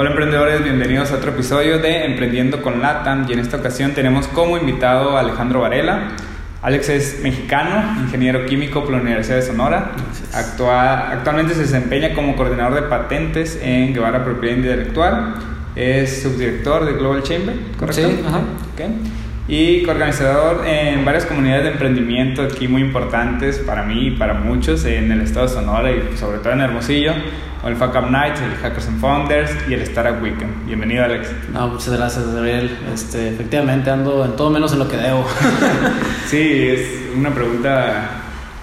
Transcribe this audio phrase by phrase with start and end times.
[0.00, 4.28] Hola emprendedores, bienvenidos a otro episodio de Emprendiendo con Latam y en esta ocasión tenemos
[4.28, 6.12] como invitado a Alejandro Varela.
[6.62, 9.90] Alex es mexicano, ingeniero químico por la Universidad de Sonora.
[10.32, 15.34] actualmente se desempeña como coordinador de patentes en Guevara Propiedad Intelectual.
[15.76, 18.08] Es subdirector de Global Chamber, ¿correcto?
[18.08, 18.40] Sí, ajá.
[18.72, 18.86] Okay.
[19.50, 24.84] Y coorganizador en varias comunidades de emprendimiento aquí muy importantes para mí y para muchos
[24.84, 27.14] en el estado de Sonora y sobre todo en Hermosillo
[27.66, 30.66] el Fuck Up Nights, el Hackers and Founders y el Startup Weekend.
[30.66, 31.32] Bienvenido, Alex.
[31.52, 32.78] No, muchas gracias, Gabriel.
[32.94, 35.26] Este, efectivamente, ando en todo menos en lo que debo.
[36.26, 38.08] sí, es una pregunta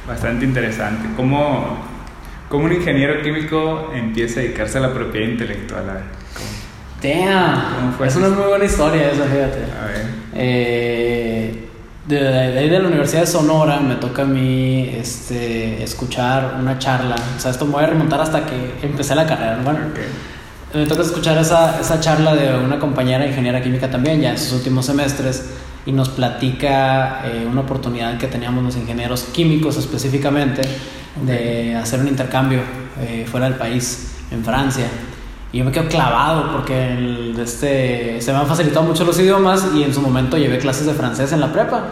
[0.07, 1.09] bastante interesante.
[1.17, 1.79] ¿Cómo,
[2.47, 5.83] ¿Cómo, un ingeniero químico empieza a dedicarse a la propiedad intelectual?
[7.01, 9.65] Damn, es una muy buena historia esa, fíjate.
[9.79, 10.05] A ver.
[10.33, 11.67] Eh,
[12.07, 17.15] de, ahí de la Universidad de Sonora me toca a mí este, escuchar una charla.
[17.35, 19.59] O sea, esto me voy a remontar hasta que empecé la carrera.
[19.63, 19.79] Bueno,
[20.73, 24.53] me toca escuchar esa, esa charla de una compañera ingeniera química también, ya en sus
[24.53, 25.49] últimos semestres,
[25.85, 30.61] y nos platica eh, una oportunidad que teníamos los ingenieros químicos específicamente
[31.25, 32.61] de hacer un intercambio
[32.99, 34.85] eh, fuera del país, en Francia.
[35.51, 39.69] Y yo me quedo clavado porque el, este, se me han facilitado mucho los idiomas
[39.75, 41.85] y en su momento llevé clases de francés en la prepa.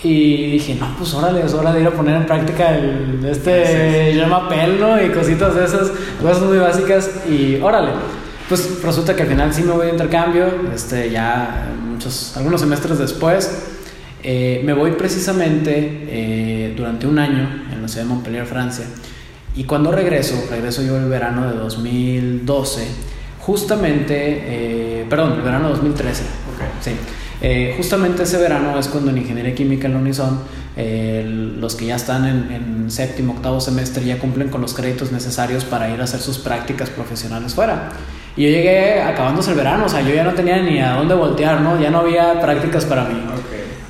[0.00, 4.14] Y dije, no, pues órale, es hora de ir a poner en práctica el, este
[4.14, 7.10] llama pelo y cositas de esas, cosas muy básicas.
[7.28, 7.90] Y órale,
[8.48, 12.98] pues resulta que al final sí me voy de intercambio, este, ya muchos, algunos semestres
[12.98, 13.74] después.
[14.22, 18.84] Eh, me voy precisamente eh, durante un año en la ciudad de Montpellier, Francia.
[19.56, 22.86] Y cuando regreso, regreso yo el verano de 2012,
[23.40, 24.14] justamente,
[24.44, 26.22] eh, perdón, el verano de 2013.
[26.80, 26.92] Sí.
[27.40, 30.40] Eh, justamente ese verano es cuando en Ingeniería Química en la Unison,
[30.76, 35.64] los que ya están en, en, séptimo, octavo semestre ya cumplen con los créditos necesarios
[35.64, 37.90] para ir a hacer sus prácticas profesionales fuera.
[38.38, 41.16] Y yo llegué acabándose el verano, o sea, yo ya no tenía ni a dónde
[41.16, 41.80] voltear, ¿no?
[41.80, 43.20] Ya no había prácticas para mí.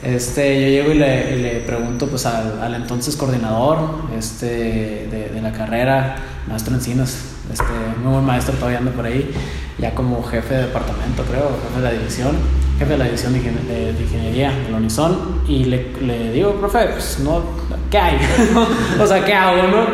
[0.03, 3.79] Este, yo llego y le, le pregunto pues al, al, entonces coordinador
[4.17, 6.17] este, de, de, la carrera,
[6.47, 7.19] maestro Encinas,
[7.53, 7.65] este,
[8.01, 9.29] muy buen maestro todavía anda por ahí,
[9.77, 12.37] ya como jefe de departamento creo, jefe de la división,
[12.79, 16.79] jefe de la división de, de, ingeniería de la Unison, y le, le, digo, profe,
[16.93, 17.43] pues no,
[17.91, 18.19] ¿qué hay?
[19.01, 19.87] o sea, ¿qué hago, no?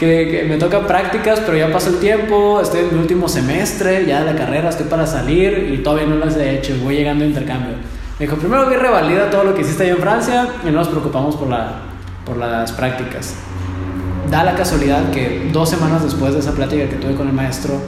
[0.00, 4.24] Que, me toca prácticas, pero ya pasó el tiempo, estoy en mi último semestre ya
[4.24, 7.28] de la carrera, estoy para salir y todavía no las he hecho, voy llegando a
[7.28, 7.91] intercambio.
[8.18, 10.88] Me dijo, primero vi revalida todo lo que hiciste ahí en Francia y no nos
[10.88, 11.80] preocupamos por, la,
[12.24, 13.34] por las prácticas.
[14.30, 17.80] Da la casualidad que dos semanas después de esa plática que tuve con el maestro,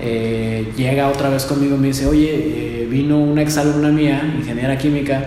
[0.00, 4.78] eh, llega otra vez conmigo y me dice, oye, eh, vino una exalumna mía, ingeniera
[4.78, 5.26] química,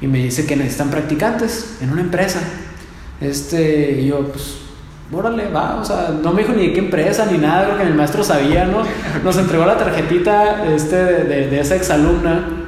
[0.00, 2.40] y me dice que necesitan practicantes en una empresa.
[3.20, 4.58] Este, y yo, pues,
[5.12, 7.84] órale, va, o sea, no me dijo ni de qué empresa ni nada, creo que
[7.84, 8.82] el maestro sabía, ¿no?
[9.24, 12.61] Nos entregó la tarjetita este, de, de esa exalumna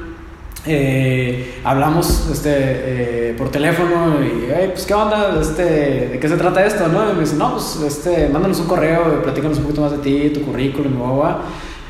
[0.67, 5.37] eh, hablamos este, eh, por teléfono y, hey, pues, ¿qué onda?
[5.39, 5.63] Este,
[6.09, 6.87] ¿De qué se trata esto?
[6.87, 7.11] ¿no?
[7.11, 10.29] Y me dice, no, pues, este, mándanos un correo, platícanos un poquito más de ti,
[10.31, 10.93] tu currículum,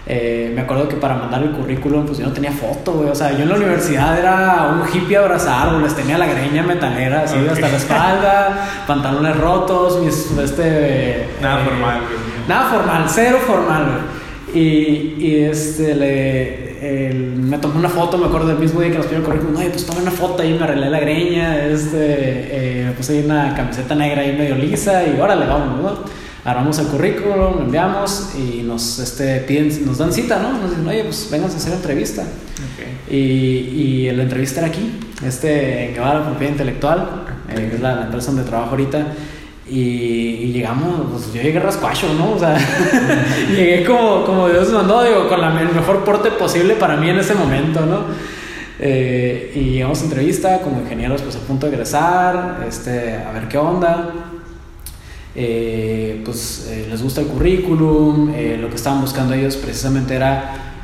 [0.08, 3.10] eh, me acuerdo que para mandar el currículum, pues yo no tenía foto, güey.
[3.10, 7.22] O sea, yo en la universidad era un hippie abrazar árboles, tenía la greña metalera
[7.22, 11.30] así hasta la espalda, pantalones rotos, mis, este...
[11.42, 12.02] Nada formal,
[12.48, 14.26] Nada formal, cero formal, güey.
[14.64, 18.98] Y, y este, le el, me tomé una foto, me acuerdo del mismo día que
[18.98, 21.98] nos pidieron el currículum, ay, pues tomé una foto ahí, me arreglé la greña, este,
[22.00, 26.26] eh, puse ahí una camiseta negra ahí medio lisa y órale, vamos, ¿no?
[26.44, 30.60] Armamos el currículum, lo enviamos y nos este, piden, nos dan cita, ¿no?
[30.60, 32.22] Nos dicen, oye, pues vengan a hacer entrevista.
[32.22, 33.18] Okay.
[33.18, 38.06] Y, y, la entrevista era aquí, este, en Guevara Propiedad Intelectual, eh, es la, la
[38.06, 39.08] empresa donde trabajo ahorita.
[39.68, 42.34] Y, llegamos, pues yo llegué rascuacho, ¿no?
[42.34, 42.56] O sea,
[43.50, 47.34] llegué como, como Dios mandó, digo, con el mejor porte posible para mí en ese
[47.34, 48.02] momento, ¿no?
[48.78, 53.48] Eh, y llegamos a entrevista como ingenieros, pues a punto de egresar, este, a ver
[53.48, 54.12] qué onda.
[55.36, 58.28] Eh, pues eh, les gusta el currículum,
[58.60, 60.76] lo que estaban buscando ellos precisamente era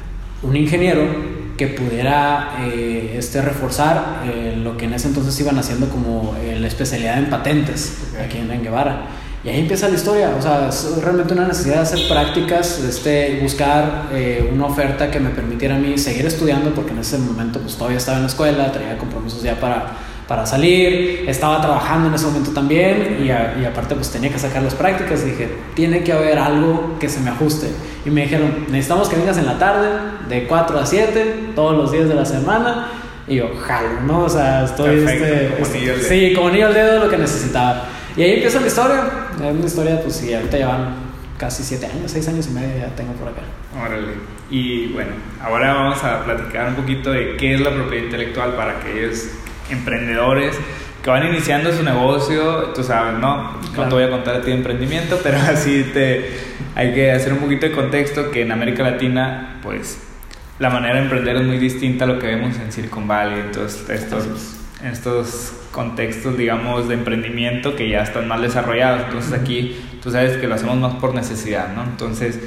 [0.44, 5.90] un ingeniero que pudiera eh, este, reforzar eh, lo que en ese entonces iban haciendo
[5.90, 9.06] como eh, la especialidad en patentes aquí en, en Guevara.
[9.44, 13.40] Y ahí empieza la historia, o sea, es realmente una necesidad de hacer prácticas, este,
[13.44, 17.60] buscar eh, una oferta que me permitiera a mí seguir estudiando, porque en ese momento
[17.60, 19.98] pues todavía estaba en la escuela, tenía compromisos ya para,
[20.32, 24.64] para salir, estaba trabajando en ese momento también y, y, aparte pues tenía que sacar
[24.64, 27.68] las prácticas y dije, tiene que haber algo que se me ajuste.
[28.06, 29.90] Y me dijeron, necesitamos que vengas en la tarde,
[30.30, 32.88] de 4 a 7, todos los días de la semana.
[33.28, 34.22] Y yo, jalo, ¿no?
[34.22, 35.00] O sea, estoy...
[35.00, 37.90] este, este sí, como niño al dedo lo que necesitaba.
[38.16, 39.04] Y ahí empieza la historia.
[39.36, 40.96] Es una historia, pues sí, ahorita llevan
[41.38, 43.42] casi siete años, seis años y medio ya tengo por acá.
[43.86, 44.14] Órale.
[44.50, 45.12] Y bueno,
[45.42, 49.28] ahora vamos a platicar un poquito de qué es la propiedad intelectual para aquellos
[49.70, 50.58] emprendedores
[51.04, 53.60] que van iniciando su negocio, tú sabes, ¿no?
[53.76, 57.34] No te voy a contar a ti de emprendimiento, pero así te hay que hacer
[57.34, 60.00] un poquito de contexto que en América Latina, pues
[60.60, 63.90] la manera de emprender es muy distinta a lo que vemos en Silicon Valley, entonces
[63.90, 69.04] estos estos contextos, digamos, de emprendimiento que ya están más desarrollados.
[69.06, 71.84] Entonces aquí tú sabes que lo hacemos más por necesidad, ¿no?
[71.84, 72.40] Entonces,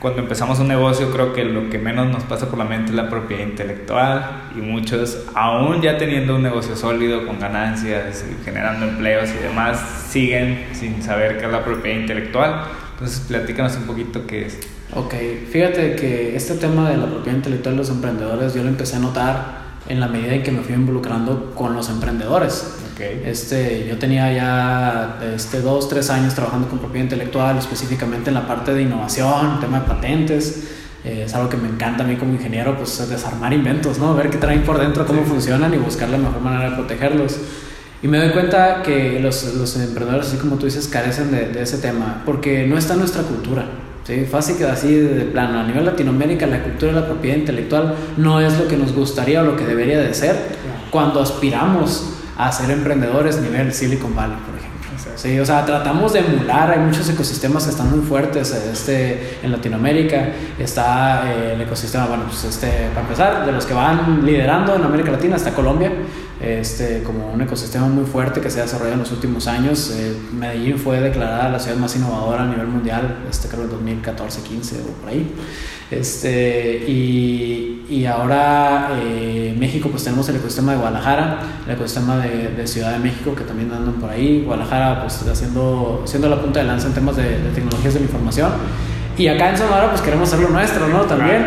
[0.00, 2.96] cuando empezamos un negocio, creo que lo que menos nos pasa por la mente es
[2.96, 9.30] la propiedad intelectual y muchos, aún ya teniendo un negocio sólido, con ganancias, generando empleos
[9.30, 12.64] y demás, siguen sin saber qué es la propiedad intelectual.
[12.92, 14.58] Entonces, platícanos un poquito qué es.
[14.94, 15.14] Ok,
[15.50, 18.98] fíjate que este tema de la propiedad intelectual de los emprendedores yo lo empecé a
[19.00, 22.85] notar en la medida en que me fui involucrando con los emprendedores.
[22.96, 23.24] Okay.
[23.26, 28.46] Este, yo tenía ya este, dos, tres años trabajando con propiedad intelectual, específicamente en la
[28.46, 30.64] parte de innovación, tema de patentes.
[31.04, 34.14] Eh, es algo que me encanta a mí como ingeniero, pues desarmar inventos, ¿no?
[34.14, 37.36] Ver qué traen por dentro, cómo funcionan y buscar la mejor manera de protegerlos.
[38.02, 41.62] Y me doy cuenta que los, los emprendedores, así como tú dices, carecen de, de
[41.64, 43.66] ese tema, porque no está en nuestra cultura.
[44.04, 44.24] ¿sí?
[44.24, 45.60] Fácil que así de plano.
[45.60, 49.42] A nivel Latinoamérica, la cultura de la propiedad intelectual no es lo que nos gustaría
[49.42, 50.34] o lo que debería de ser
[50.90, 54.76] cuando aspiramos a ser emprendedores nivel Silicon Valley, por ejemplo.
[55.16, 59.52] Sí, o sea, tratamos de emular, hay muchos ecosistemas que están muy fuertes este, en
[59.52, 60.28] Latinoamérica,
[60.58, 64.84] está eh, el ecosistema, bueno, pues este, para empezar, de los que van liderando en
[64.84, 65.90] América Latina está Colombia,
[66.40, 69.90] este, como un ecosistema muy fuerte que se ha desarrollado en los últimos años.
[69.94, 74.42] Eh, Medellín fue declarada la ciudad más innovadora a nivel mundial, este, creo en 2014,
[74.42, 75.32] 15 o por ahí.
[75.90, 82.48] Este, y, y ahora eh, México, pues tenemos el ecosistema de Guadalajara, el ecosistema de,
[82.48, 84.42] de, Ciudad de México que también andan por ahí.
[84.44, 88.06] Guadalajara, pues haciendo, siendo la punta de lanza en temas de, de tecnologías de la
[88.06, 88.52] información.
[89.16, 91.02] Y acá en Sonora, pues queremos hacer lo nuestro, ¿no?
[91.02, 91.46] También.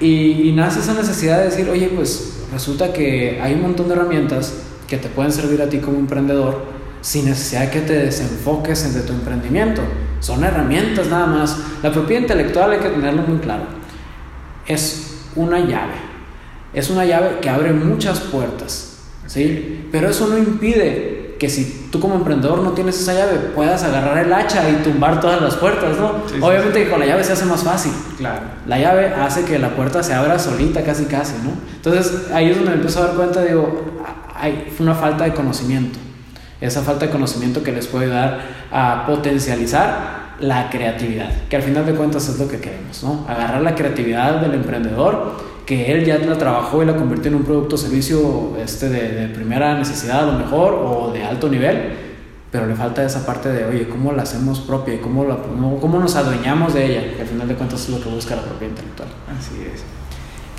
[0.00, 3.94] Y, y nace esa necesidad de decir, oye, pues resulta que hay un montón de
[3.94, 4.54] herramientas
[4.88, 6.64] que te pueden servir a ti como emprendedor
[7.00, 9.82] sin necesidad de que te desenfoques entre tu emprendimiento.
[10.20, 11.56] Son herramientas nada más.
[11.82, 13.64] La propiedad intelectual hay que tenerlo muy claro.
[14.66, 15.94] Es una llave.
[16.72, 18.98] Es una llave que abre muchas puertas.
[19.26, 19.86] ¿sí?
[19.92, 24.18] Pero eso no impide que si tú como emprendedor no tienes esa llave, puedas agarrar
[24.18, 26.46] el hacha y tumbar todas las puertas, ¿no?
[26.46, 27.92] Obviamente que con la llave se hace más fácil.
[28.18, 28.42] Claro.
[28.66, 31.52] La llave hace que la puerta se abra solita, casi casi, ¿no?
[31.74, 33.84] Entonces ahí es donde me empiezo a dar cuenta, digo,
[34.34, 35.98] hay una falta de conocimiento.
[36.60, 38.40] Esa falta de conocimiento que les puede dar
[38.70, 43.24] a potencializar la creatividad, que al final de cuentas es lo que queremos, ¿no?
[43.26, 47.42] Agarrar la creatividad del emprendedor que él ya la trabajó y la convirtió en un
[47.42, 51.92] producto o servicio este, de, de, primera necesidad a lo mejor o de alto nivel,
[52.52, 55.98] pero le falta esa parte de, oye, ¿cómo la hacemos propia y cómo, la, cómo
[55.98, 57.16] nos adueñamos de ella?
[57.16, 59.08] Que al final de cuentas es lo que busca la propiedad intelectual.
[59.36, 59.84] Así es.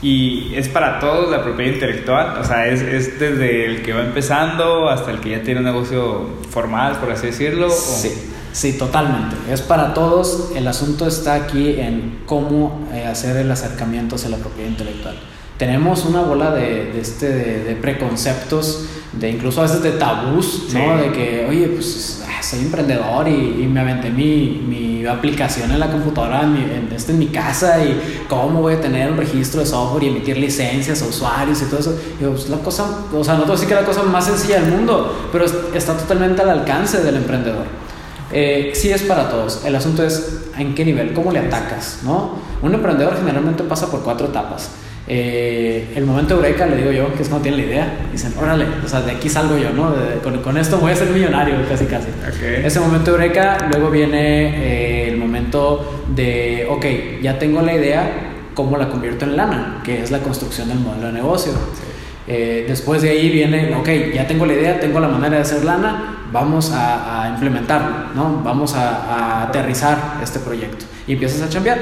[0.01, 4.01] Y es para todos la propiedad intelectual, o sea, es, es desde el que va
[4.01, 7.69] empezando hasta el que ya tiene un negocio formal, por así decirlo.
[7.69, 8.11] Sí.
[8.57, 9.35] Sí, totalmente.
[9.51, 10.49] Es para todos.
[10.55, 15.15] El asunto está aquí en cómo eh, hacer el acercamiento hacia la propiedad intelectual.
[15.59, 20.69] Tenemos una bola de, de este, de, de, preconceptos, de incluso a veces de tabús,
[20.73, 20.97] ¿no?
[20.97, 21.03] Sí.
[21.03, 25.91] De que, oye, pues soy emprendedor y, y me aventé mi, mi, aplicación en la
[25.91, 29.61] computadora, en, mi, en, este, en mi casa y cómo voy a tener un registro
[29.61, 31.95] de software y emitir licencias a usuarios y todo eso.
[32.15, 33.85] Y digo, pues la cosa, o sea, no te voy a decir que es la
[33.85, 37.86] cosa más sencilla del mundo, pero está totalmente al alcance del emprendedor.
[38.31, 39.63] Eh, sí es para todos.
[39.65, 42.39] El asunto es en qué nivel, cómo le atacas, ¿no?
[42.61, 44.71] Un emprendedor generalmente pasa por cuatro etapas.
[45.09, 48.65] Eh, el momento eureka, le digo yo, que es cuando tienen la idea, dicen, órale,
[48.83, 49.91] o sea, de aquí salgo yo, ¿no?
[49.91, 52.07] De, con, con, esto voy a ser millonario, casi, casi.
[52.35, 52.65] Okay.
[52.65, 58.75] Ese momento eureka, luego viene eh, el momento de, ok, ya tengo la idea, ¿cómo
[58.75, 59.81] la convierto en lana?
[59.85, 61.53] Que es la construcción del modelo de negocio.
[61.53, 61.96] Sí.
[62.27, 65.63] Eh, después de ahí viene, ok, ya tengo la idea, tengo la manera de hacer
[65.63, 68.41] lana, vamos a, a implementarlo, ¿no?
[68.43, 70.85] Vamos a, aterrizar este proyecto.
[71.07, 71.77] Y empiezas a chambear.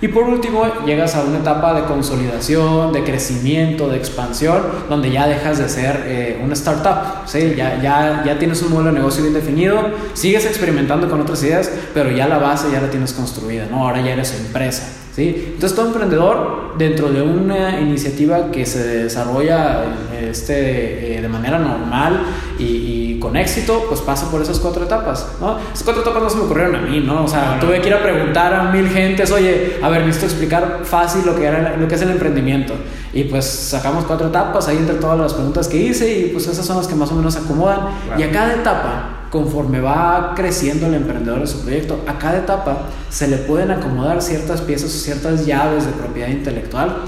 [0.00, 5.28] Y por último, llegas a una etapa de consolidación, de crecimiento, de expansión, donde ya
[5.28, 7.54] dejas de ser eh, una startup, ¿sí?
[7.56, 11.70] Ya, ya, ya tienes un modelo de negocio bien definido, sigues experimentando con otras ideas,
[11.94, 13.86] pero ya la base ya la tienes construida, ¿no?
[13.86, 15.01] Ahora ya eres empresa.
[15.14, 15.52] ¿Sí?
[15.54, 19.84] Entonces todo emprendedor dentro de una iniciativa que se desarrolla
[20.22, 22.22] este, eh, de manera normal
[22.58, 25.58] y, con éxito, pues pasa por esas cuatro etapas, ¿no?
[25.72, 27.24] Esas cuatro etapas no se me ocurrieron a mí, ¿no?
[27.24, 30.80] O sea, tuve que ir a preguntar a mil gentes, oye, a ver, necesito explicar
[30.82, 32.74] fácil lo que, era, lo que es el emprendimiento.
[33.12, 36.64] Y pues sacamos cuatro etapas ahí entre todas las preguntas que hice y pues esas
[36.64, 37.80] son las que más o menos se acomodan.
[38.18, 42.90] Y a cada etapa conforme va creciendo el emprendedor en su proyecto, a cada etapa
[43.08, 47.04] se le pueden acomodar ciertas piezas o ciertas llaves de propiedad intelectual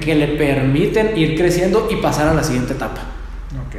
[0.00, 3.02] que le permiten ir creciendo y pasar a la siguiente etapa.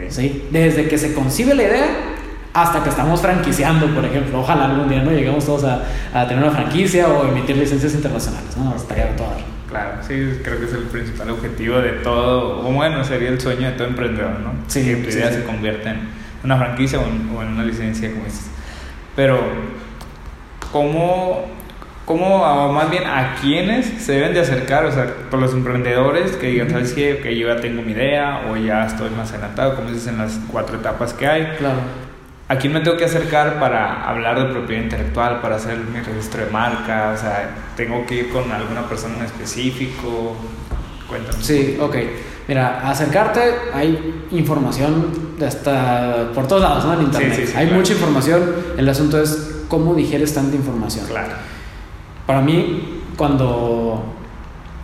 [0.09, 0.47] ¿Sí?
[0.51, 1.85] Desde que se concibe la idea
[2.53, 4.41] hasta que estamos franquiciando, por ejemplo.
[4.41, 5.81] Ojalá algún día no lleguemos todos a,
[6.13, 8.55] a tener una franquicia o emitir licencias internacionales.
[8.57, 8.75] ¿no?
[8.75, 9.33] Estaría todo.
[9.67, 13.71] Claro, sí, creo que es el principal objetivo de todo, o bueno, sería el sueño
[13.71, 14.53] de todo emprendedor, ¿no?
[14.67, 18.49] Sí, que tu idea se convierta en una franquicia o en, una licencia como esta.
[19.15, 19.39] Pero,
[20.71, 21.45] ¿cómo,
[22.05, 24.85] ¿cómo, o más bien a quiénes se deben de acercar?
[24.85, 27.19] O sea, por los emprendedores que digan, ¿sabes qué?
[27.21, 30.39] Que yo ya tengo mi idea o ya estoy más adelantado, como dices en las
[30.51, 31.55] cuatro etapas que hay.
[31.57, 31.79] Claro.
[32.49, 36.45] ¿A quién me tengo que acercar para hablar de propiedad intelectual, para hacer mi registro
[36.45, 37.11] de marca?
[37.13, 40.37] O sea, ¿tengo que ir con alguna persona en específico?
[41.09, 41.43] Cuéntame.
[41.43, 41.95] Sí, ok.
[42.47, 43.41] Mira, acercarte,
[43.73, 45.07] hay información
[45.45, 46.93] hasta por todos lados, ¿no?
[46.93, 47.53] En internet.
[47.55, 48.41] hay mucha información.
[48.77, 51.05] El asunto es cómo digieres tanta información.
[51.07, 51.33] Claro.
[52.25, 54.01] Para mí, cuando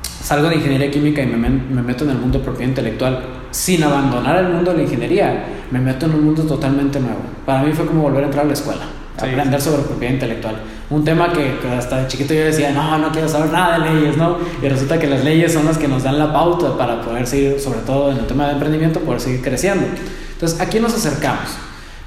[0.01, 3.84] salgo de ingeniería química y me, me, meto en el mundo de propiedad intelectual, sin
[3.84, 7.20] abandonar el mundo de la ingeniería, me meto en un mundo totalmente nuevo.
[7.46, 8.84] Para mí fue como volver a entrar a la escuela,
[9.17, 10.55] aprender sobre propiedad intelectual
[10.93, 14.17] un tema que, hasta de chiquito yo decía, no, no quiero saber nada de leyes,
[14.17, 14.38] ¿no?
[14.62, 17.60] Y resulta que las leyes son las que nos dan la pauta para poder seguir,
[17.60, 19.86] sobre todo en el tema de emprendimiento, poder seguir creciendo.
[20.34, 21.50] Entonces, aquí nos acercamos.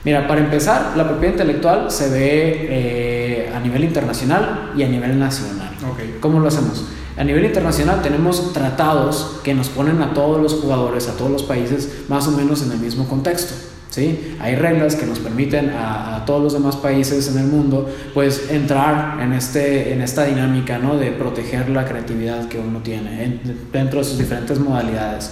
[0.05, 5.19] Mira, para empezar, la propiedad intelectual se ve eh, a nivel internacional y a nivel
[5.19, 5.71] nacional.
[6.21, 6.85] ¿Cómo lo hacemos?
[7.17, 11.43] A nivel internacional tenemos tratados que nos ponen a todos los jugadores, a todos los
[11.43, 13.55] países, más o menos en el mismo contexto.
[13.97, 14.37] ¿Sí?
[14.41, 19.19] Hay reglas que nos permiten a, todos los demás países en el mundo pues entrar
[19.23, 20.97] en, este, en esta dinámica ¿no?
[20.97, 23.41] de proteger la creatividad que uno tiene
[23.73, 25.31] dentro de sus diferentes modalidades.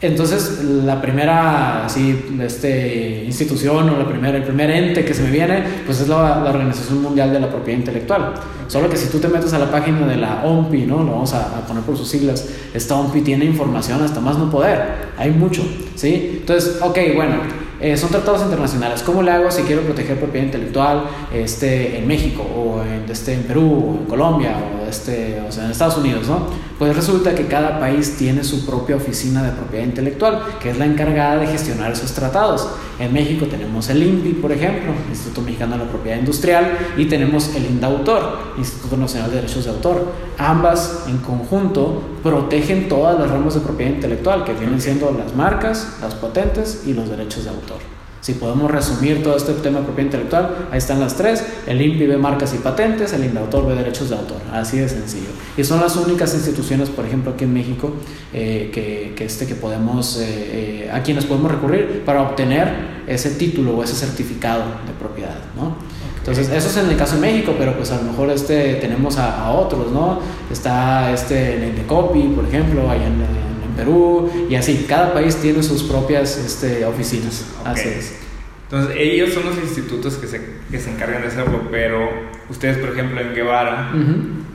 [0.00, 5.30] Entonces, la primera así, este, institución o la primera, el primer ente que se me
[5.30, 8.34] viene, pues es la, Organización Mundial de la Propiedad Intelectual.
[8.68, 11.02] Solo que si tú te metes a la página de la OMPI, ¿no?
[11.02, 14.50] Lo vamos a, a, poner por sus siglas, esta OMPI tiene información hasta más no
[14.50, 15.62] poder, hay mucho,
[15.94, 16.40] ¿sí?
[16.40, 19.02] Entonces, ok, bueno, eh, son tratados internacionales.
[19.02, 23.42] ¿Cómo le hago si quiero proteger propiedad intelectual este, en México o en, este, en
[23.42, 26.26] Perú o en Colombia o, este, o sea, en Estados Unidos?
[26.28, 26.46] ¿no?
[26.78, 30.84] Pues resulta que cada país tiene su propia oficina de propiedad intelectual, que es la
[30.84, 32.68] encargada de gestionar esos tratados.
[32.98, 37.54] En México tenemos el INPI, por ejemplo, Instituto Mexicano de la Propiedad Industrial, y tenemos
[37.56, 40.12] el INDAUTOR, Instituto Nacional de Derechos de Autor.
[40.36, 45.96] Ambas en conjunto protegen todas las ramas de propiedad intelectual, que vienen siendo las marcas,
[46.02, 47.78] las patentes y los derechos de autor.
[48.26, 51.46] Si podemos resumir todo este tema de propiedad intelectual, ahí están las tres.
[51.64, 54.38] El INPI ve marcas y patentes, el INDAUTOR ve derechos de autor.
[54.52, 55.28] Así de sencillo.
[55.56, 57.92] Y son las únicas instituciones, por ejemplo, aquí en México,
[58.32, 63.30] eh, que, que, este, que podemos, eh, eh, a quienes podemos recurrir para obtener ese
[63.30, 65.38] título o ese certificado de propiedad.
[65.54, 65.76] ¿no?
[66.18, 69.18] Entonces, eso es en el caso de México, pero pues a lo mejor este, tenemos
[69.18, 70.18] a, otros, ¿no?
[70.50, 73.45] Está este, el Indecopi, por ejemplo, allá en, en,
[73.76, 77.44] Perú, y así, cada país tiene sus propias este, oficinas.
[77.64, 78.16] Así es.
[78.64, 80.40] Entonces, ellos son los institutos que se,
[80.70, 82.10] que se encargan de hacerlo, pero
[82.48, 83.92] ustedes, por ejemplo, en Guevara,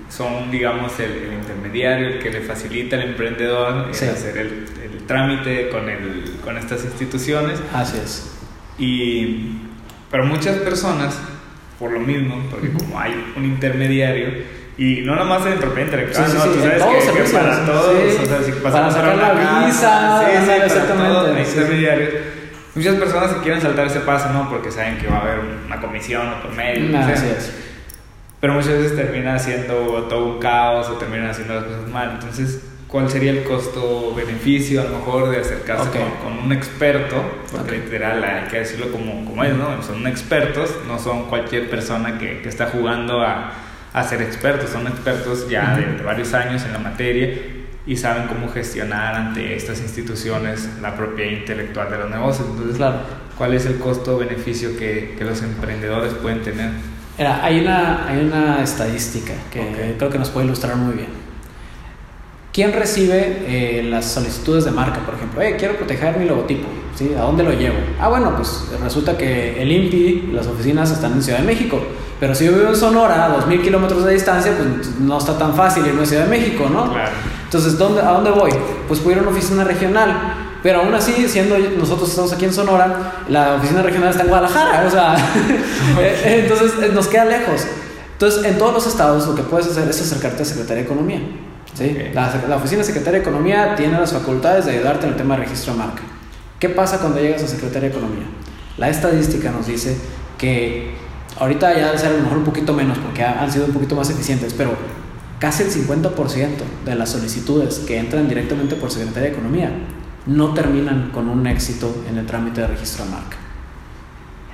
[0.10, 5.88] son, digamos, el, intermediario, el que le facilita al emprendedor hacer el, el, trámite con,
[5.88, 7.62] el, con estas instituciones.
[7.74, 8.32] Así es.
[8.78, 9.60] Y,
[10.10, 11.18] pero muchas personas
[11.82, 14.28] por lo mismo, porque como hay un intermediario,
[14.82, 18.52] y no nomás en propiedad intelectual, no, tú sabes que, para todos, o sea, si
[18.54, 22.10] para sacar la visa, sí, exactamente, intermediarios.
[22.74, 24.50] Muchas personas se quieren saltar ese paso, ¿no?
[24.50, 26.98] Porque saben que va a haber una comisión por medio.
[26.98, 27.54] así es.
[28.40, 32.12] Pero muchas veces termina haciendo todo un caos o terminan haciendo las cosas mal.
[32.16, 37.18] Entonces, cuál sería el costo-beneficio a lo mejor de acercarse con, un experto,
[37.52, 39.84] porque literal hay que decirlo como, como es, ¿no?
[39.84, 43.52] Son expertos, no son cualquier persona que, que está jugando a,
[43.94, 47.30] a, ser expertos, son expertos ya de, varios años en la materia
[47.86, 52.48] y saben cómo gestionar ante estas instituciones la propiedad intelectual de los negocios.
[52.50, 52.98] Entonces, claro.
[53.38, 56.72] ¿cuál es el costo-beneficio que, que los emprendedores pueden tener?
[57.18, 61.10] Hay, una, hay una estadística que creo que nos puede ilustrar muy bien.
[62.54, 65.42] ¿Quién recibe eh, las solicitudes de marca, por ejemplo?
[65.42, 67.12] Eh, quiero proteger mi logotipo, ¿sí?
[67.18, 67.78] ¿A dónde lo llevo?
[67.98, 71.82] Ah, bueno, pues resulta que el INPI, las oficinas están en Ciudad de México,
[72.22, 75.56] pero si yo vivo en Sonora, a 2.000 kilómetros de distancia, pues no está tan
[75.56, 76.92] fácil irme a Ciudad de México, ¿no?
[76.92, 77.10] Claro.
[77.46, 78.52] Entonces, ¿dónde, ¿a dónde voy?
[78.88, 80.36] Pues puedo ir a una oficina regional.
[80.62, 84.86] Pero aún así, siendo nosotros estamos aquí en Sonora, la oficina regional está en Guadalajara,
[84.86, 85.16] o sea,
[86.00, 87.66] eh, entonces nos queda lejos.
[88.14, 91.22] Entonces, en todos los estados lo que puedes hacer es acercarte a Secretaría de Economía.
[91.74, 91.98] ¿sí?
[92.14, 95.46] La, la, Oficina Secretaria de Economía tiene las facultades de ayudarte en el tema de
[95.46, 96.04] registro de marca.
[96.60, 98.26] ¿Qué pasa cuando llegas a Secretaría de Economía?
[98.78, 99.98] La estadística nos dice
[100.38, 101.02] que
[101.42, 103.96] ahorita ya debe ser a lo mejor un poquito menos porque han sido un poquito
[103.96, 104.74] más eficientes, pero
[105.40, 106.14] casi el 50%
[106.86, 109.72] de las solicitudes que entran directamente por Secretaría de Economía
[110.28, 113.38] no terminan con un éxito en el trámite de registro de marca.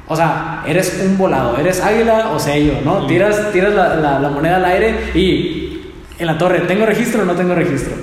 [0.08, 3.06] O sea, eres un volado, eres águila o sello, ¿no?
[3.06, 7.36] Tiras, tiras la, la moneda al aire y en la torre, ¿tengo registro o no
[7.36, 7.96] tengo registro?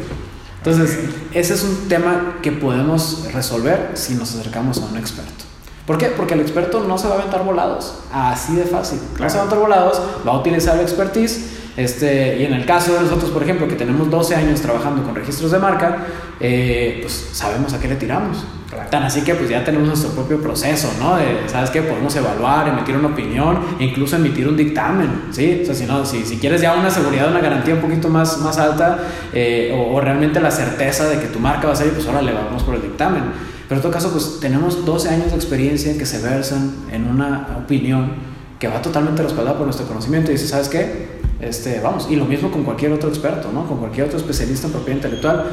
[0.58, 0.98] Entonces,
[1.32, 5.43] ese es un tema que podemos resolver si nos acercamos a un experto.
[5.86, 6.06] ¿Por qué?
[6.06, 8.98] Porque el experto no se va a aventar volados, así de fácil.
[9.20, 12.64] No se va a aventar volados, va a utilizar el expertise este, y en el
[12.66, 16.06] caso de nosotros, por ejemplo, que tenemos 12 años trabajando con registros de marca,
[16.38, 18.44] eh, pues sabemos a qué le tiramos.
[18.90, 21.16] Tan así que pues ya tenemos nuestro propio proceso, ¿no?
[21.16, 21.82] De, ¿sabes qué?
[21.82, 25.60] Podemos evaluar, emitir una opinión, incluso emitir un dictamen, ¿sí?
[25.62, 28.38] O sea, si, no, si, si quieres ya una seguridad, una garantía un poquito más,
[28.38, 28.98] más alta
[29.32, 32.22] eh, o, o, realmente la certeza de que tu marca va a salir, pues ahora
[32.22, 33.22] le vamos por el dictamen.
[33.68, 37.56] Pero en todo caso, pues tenemos 12 años de experiencia que se versan en una
[37.58, 38.12] opinión
[38.58, 41.14] que va totalmente respaldada por nuestro conocimiento y dice, ¿sabes qué?
[41.40, 43.66] Este, vamos, y lo mismo con cualquier otro experto, ¿no?
[43.66, 45.44] Con cualquier otro especialista en propiedad intelectual,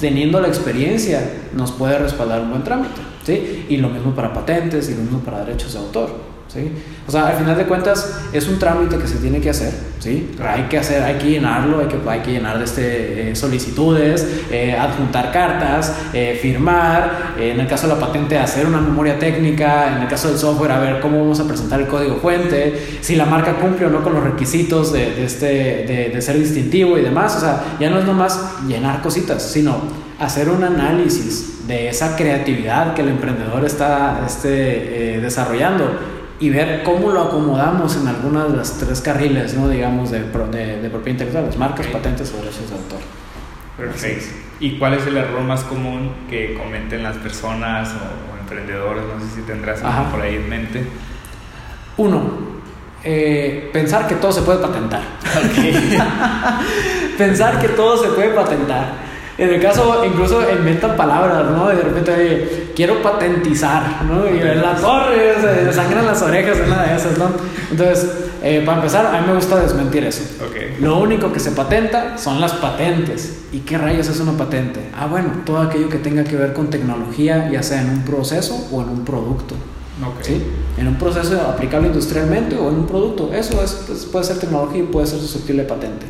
[0.00, 1.20] teniendo la experiencia,
[1.54, 3.66] nos puede respaldar un buen trámite, ¿sí?
[3.68, 6.31] Y lo mismo para patentes y lo mismo para derechos de autor.
[6.52, 6.70] ¿Sí?
[7.06, 10.30] O sea, al final de cuentas es un trámite que se tiene que hacer, ¿sí?
[10.42, 14.76] Hay que hacer, hay que llenarlo, hay que, hay que llenar este, eh, solicitudes, eh,
[14.78, 20.02] adjuntar cartas, eh, firmar, en el caso de la patente hacer una memoria técnica, en
[20.02, 23.24] el caso del software a ver cómo vamos a presentar el código fuente, si la
[23.24, 27.02] marca cumple o no con los requisitos de, de este, de, de ser distintivo y
[27.02, 32.16] demás, o sea, ya no es nomás llenar cositas, sino hacer un análisis de esa
[32.16, 36.11] creatividad que el emprendedor está este, desarrollando
[36.42, 39.68] y ver cómo lo acomodamos en algunas de las tres carriles, ¿no?
[39.68, 42.98] digamos, de, de, de propiedad intelectual, las marcas, patentes o derechos de autor.
[43.76, 44.34] Perfecto.
[44.58, 49.04] ¿Y cuál es el error más común que cometen las personas o, emprendedores?
[49.04, 50.84] No sé si tendrás algo por ahí en mente.
[51.96, 52.22] Uno,
[53.04, 55.02] eh, pensar que todo se puede patentar.
[57.18, 58.94] pensar que todo se puede patentar.
[59.38, 61.72] En el caso, incluso inventan palabras, ¿no?
[61.72, 64.28] Y de repente, quiero patentizar, ¿no?
[64.28, 67.30] Y la torre, se sangran las orejas, una de esas, ¿no?
[67.70, 68.10] Entonces,
[68.42, 70.22] eh, para empezar, a mí me gusta desmentir eso.
[70.50, 70.76] Okay.
[70.80, 73.44] Lo único que se patenta son las patentes.
[73.52, 74.80] ¿Y qué rayos es una patente?
[74.94, 78.68] Ah, bueno, todo aquello que tenga que ver con tecnología, ya sea en un proceso
[78.70, 79.54] o en un producto.
[80.18, 80.36] Okay.
[80.36, 80.42] ¿Sí?
[80.80, 83.30] En un proceso aplicable industrialmente o en un producto.
[83.32, 86.06] Eso es, pues, puede ser tecnología y puede ser susceptible de patente.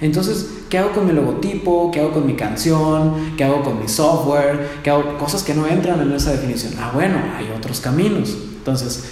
[0.00, 1.90] Entonces, ¿qué hago con mi logotipo?
[1.92, 3.34] ¿Qué hago con mi canción?
[3.36, 4.80] ¿Qué hago con mi software?
[4.82, 5.16] ¿Qué hago?
[5.18, 6.74] Cosas que no entran en esa definición.
[6.80, 8.36] Ah, bueno, hay otros caminos.
[8.58, 9.04] Entonces,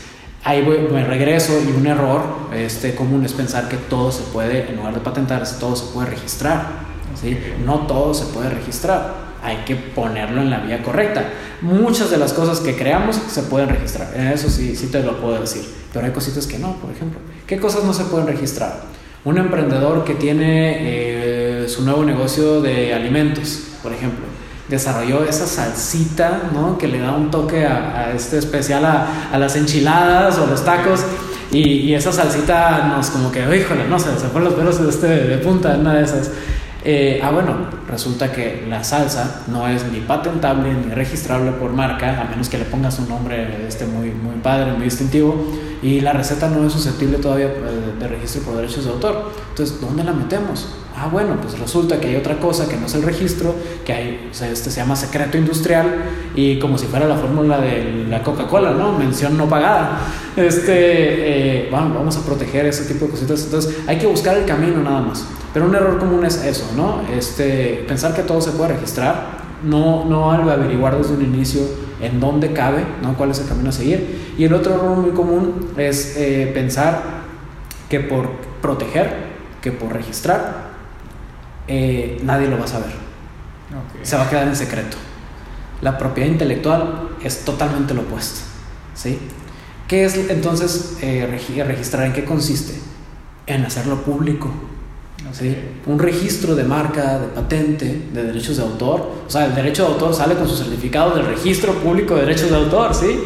[0.45, 4.68] ahí voy, me regreso y un error este, común es pensar que todo se puede,
[4.68, 6.66] en lugar de patentarse, todo se puede registrar.
[7.21, 7.38] ¿sí?
[7.64, 9.33] No todo se puede registrar.
[9.42, 11.25] Hay que ponerlo en la vía correcta.
[11.62, 14.14] Muchas de las cosas que creamos se pueden registrar.
[14.16, 15.64] Eso sí, sí te lo puedo decir.
[15.92, 17.21] Pero hay cositas que no, por ejemplo.
[17.47, 18.83] ¿Qué cosas no se pueden registrar?
[19.25, 24.25] Un emprendedor que tiene eh, su nuevo negocio de alimentos, por ejemplo,
[24.69, 26.77] desarrolló esa salsita, ¿no?
[26.77, 31.05] Que le da un toque a, este especial a, las enchiladas o los tacos.
[31.53, 35.07] Y, esa salsita nos como que, híjole, no sé, se fueron los pelos de, este,
[35.07, 36.31] de punta, una de esas.
[36.85, 37.55] Eh, ah, bueno,
[37.92, 42.59] resulta que la salsa no es ni patentable ni registrable por marca, a menos que
[42.59, 45.37] le pongas un nombre este muy, muy padre, muy distintivo,
[45.83, 49.31] y la receta no es susceptible todavía de, de registro por derechos de autor.
[49.50, 50.66] Entonces, ¿dónde la metemos?
[50.96, 54.28] Ah, bueno, pues resulta que hay otra cosa que no es el registro, que hay,
[54.31, 55.87] o sea, este se llama secreto industrial
[56.35, 58.92] y como si fuera la fórmula de la Coca-Cola, ¿no?
[58.92, 59.98] Mención no pagada.
[60.37, 63.42] Este, eh, bueno, vamos a proteger ese tipo de cositas.
[63.44, 65.24] Entonces, hay que buscar el camino nada más.
[65.52, 67.02] Pero un error común es eso, ¿no?
[67.14, 71.62] Este, pensar que todo se puede registrar, no, no averiguar desde un inicio
[72.01, 73.16] en dónde cabe, ¿no?
[73.16, 74.35] cuál es el camino a seguir.
[74.37, 77.23] Y el otro error muy común es eh, pensar
[77.88, 80.73] que por proteger, que por registrar,
[81.68, 82.90] eh, nadie lo va a saber.
[83.90, 84.05] Okay.
[84.05, 84.97] Se va a quedar en secreto.
[85.81, 88.40] La propiedad intelectual es totalmente lo opuesto.
[88.95, 89.18] ¿sí?
[89.88, 91.27] ¿Qué es entonces eh,
[91.66, 92.07] registrar?
[92.07, 92.75] ¿En qué consiste?
[93.47, 94.51] En hacerlo público.
[95.33, 95.57] ¿Sí?
[95.87, 99.11] Un registro de marca, de patente, de derechos de autor.
[99.27, 102.51] O sea, el derecho de autor sale con su certificado del registro público de derechos
[102.51, 103.18] de autor, ¿sí?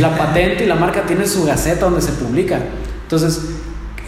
[0.00, 2.60] La patente y la marca tienen su gaceta donde se publica.
[3.02, 3.40] Entonces,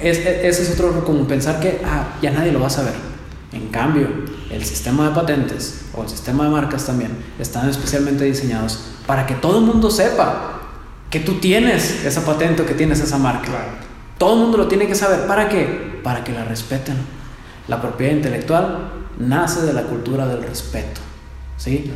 [0.02, 2.94] ese es otro como pensar que ah, ya nadie lo va a saber.
[3.52, 4.08] En cambio,
[4.50, 9.34] el sistema de patentes o el sistema de marcas también están especialmente diseñados para que
[9.34, 10.60] todo el mundo sepa
[11.10, 13.48] que tú tienes esa patente o que tienes esa marca.
[14.16, 15.26] Todo el mundo lo tiene que saber.
[15.26, 16.00] ¿Para qué?
[16.04, 16.94] Para que la respeten.
[17.70, 21.00] La propiedad intelectual nace de la cultura del respeto.
[21.56, 21.92] ¿sí?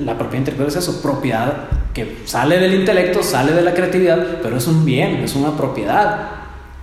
[0.00, 4.56] La propiedad intelectual es eso, propiedad que sale del intelecto, sale de la creatividad, pero
[4.56, 6.30] es un bien, es una propiedad.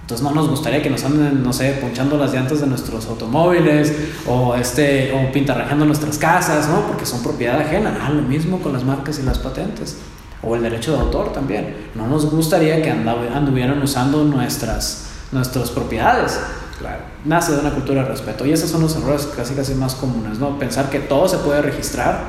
[0.04, 3.94] Entonces no nos gustaría que nos anden, no sé, ponchando las llantas de nuestros automóviles
[4.26, 6.88] o, este, o pintarrajeando nuestras casas, ¿no?
[6.88, 8.00] Porque son propiedad ajena.
[8.02, 9.98] Ah, lo mismo con las marcas y las patentes.
[10.42, 11.76] O el derecho de autor también.
[11.94, 16.40] No nos gustaría que anduvieran usando nuestras, nuestras propiedades.
[16.80, 17.02] Claro.
[17.26, 18.46] Nace de una cultura de respeto.
[18.46, 20.58] Y esos son los errores casi casi más comunes, ¿no?
[20.58, 22.22] Pensar que todo se puede registrar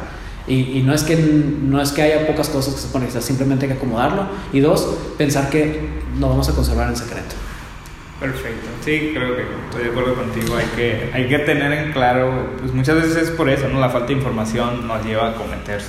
[0.47, 3.23] y, y, no, es que, no es que haya pocas cosas que se pueden registrar,
[3.23, 4.27] simplemente hay que acomodarlo.
[4.53, 7.37] Y dos, pensar que lo vamos a conservar en secreto.
[8.19, 10.57] Perfecto, sí, creo que estoy de acuerdo contigo.
[10.57, 13.81] Hay que, hay que tener en claro, pues muchas veces es por eso, ¿no?
[13.81, 15.81] La falta de información nos lleva a cometer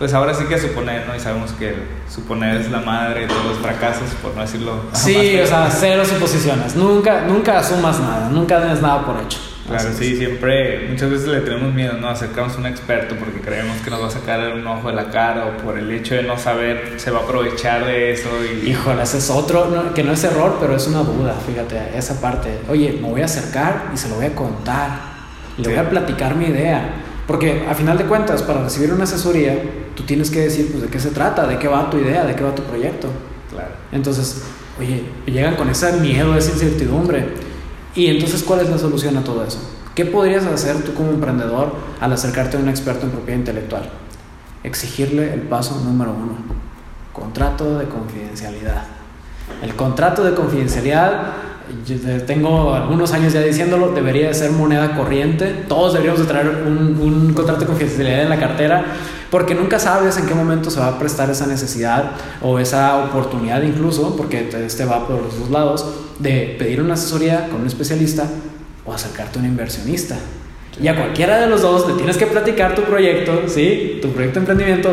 [0.00, 1.14] pues ahora sí que suponer, ¿no?
[1.14, 1.74] Y sabemos que
[2.08, 4.84] suponer es la madre de todos los fracasos, por no decirlo.
[4.94, 6.74] Sí, o sea, cero suposiciones.
[6.74, 9.38] Nunca, nunca asumas nada, nunca des nada por hecho.
[9.68, 12.08] Claro, sí, siempre, muchas veces le tenemos miedo, ¿no?
[12.08, 15.10] Acercamos a un experto porque creemos que nos va a sacar un ojo de la
[15.10, 18.30] cara o por el hecho de no saber, se va a aprovechar de eso.
[18.42, 18.70] Y...
[18.70, 22.58] Híjole, ese es otro, que no es error, pero es una duda, fíjate, esa parte.
[22.70, 24.92] Oye, me voy a acercar y se lo voy a contar,
[25.58, 26.94] le voy a platicar mi idea.
[27.26, 29.56] Porque a final de cuentas, para recibir una asesoría,
[30.00, 32.34] tú tienes que decir pues, de qué se trata, de qué va tu idea, de
[32.34, 33.08] qué va tu proyecto.
[33.50, 33.68] Claro.
[33.92, 34.42] Entonces,
[34.78, 37.34] oye, llegan con ese miedo, esa incertidumbre.
[37.94, 39.58] Y entonces, ¿cuál es la solución a todo eso?
[39.94, 43.90] ¿Qué podrías hacer tú como emprendedor al acercarte a un experto en propiedad intelectual?
[44.64, 46.36] Exigirle el paso número uno,
[47.12, 48.84] contrato de confidencialidad.
[49.62, 51.34] El contrato de confidencialidad
[52.26, 55.64] tengo algunos años ya diciéndolo, debería de ser moneda corriente.
[55.68, 58.84] Todos deberíamos de traer un, un, contrato de confidencialidad en la cartera,
[59.30, 62.12] porque nunca sabes en qué momento se va a prestar esa necesidad
[62.42, 65.86] o esa oportunidad incluso, porque este va por los dos lados,
[66.18, 68.24] de pedir una asesoría con un especialista
[68.84, 70.16] o acercarte a un inversionista.
[70.80, 73.98] Y a cualquiera de los dos le tienes que platicar tu proyecto, ¿sí?
[74.00, 74.90] Tu proyecto de emprendimiento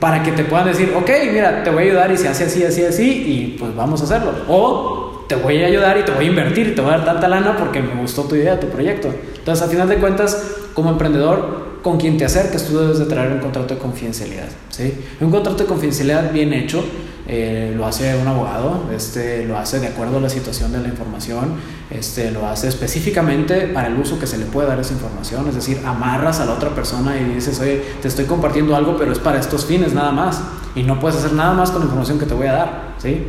[0.00, 2.64] para que te puedan decir, ok, mira, te voy a ayudar y se hace así,
[2.64, 4.32] así, así, y pues vamos a hacerlo.
[4.48, 7.28] O te voy a ayudar y te voy a invertir, te voy a dar tanta
[7.28, 9.12] lana porque me gustó tu idea, tu proyecto.
[9.36, 13.30] Entonces, a final de cuentas, como emprendedor, con quien te acerques, tú debes de traer
[13.30, 14.48] un contrato de confidencialidad.
[14.70, 14.92] ¿sí?
[15.20, 16.82] Un contrato de confidencialidad bien hecho
[17.28, 20.88] eh, lo hace un abogado, este, lo hace de acuerdo a la situación de la
[20.88, 21.52] información,
[21.88, 25.54] este, lo hace específicamente para el uso que se le puede dar esa información, es
[25.54, 29.20] decir, amarras a la otra persona y dices, oye, te estoy compartiendo algo, pero es
[29.20, 30.42] para estos fines nada más,
[30.74, 32.94] y no puedes hacer nada más con la información que te voy a dar.
[32.98, 33.22] ¿sí?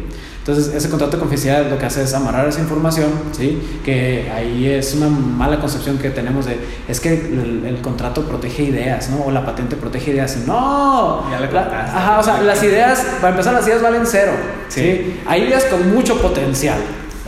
[0.48, 3.62] Entonces, ese contrato de confidencialidad lo que hace es amarrar esa información, ¿sí?
[3.84, 6.58] Que ahí es una mala concepción que tenemos de,
[6.88, 9.26] es que el, contrato protege ideas, ¿no?
[9.26, 10.38] O la patente protege ideas.
[10.48, 14.32] No, ya le ajá, o sea, las ideas, para empezar, las ideas valen cero,
[14.70, 15.20] ¿sí?
[15.26, 16.80] Hay ideas con mucho potencial.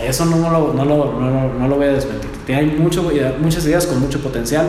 [0.02, 2.30] Eso no, lo, no, lo, no, no lo voy a desmentir.
[2.56, 4.66] Hay mucho, muchas ideas con mucho potencial,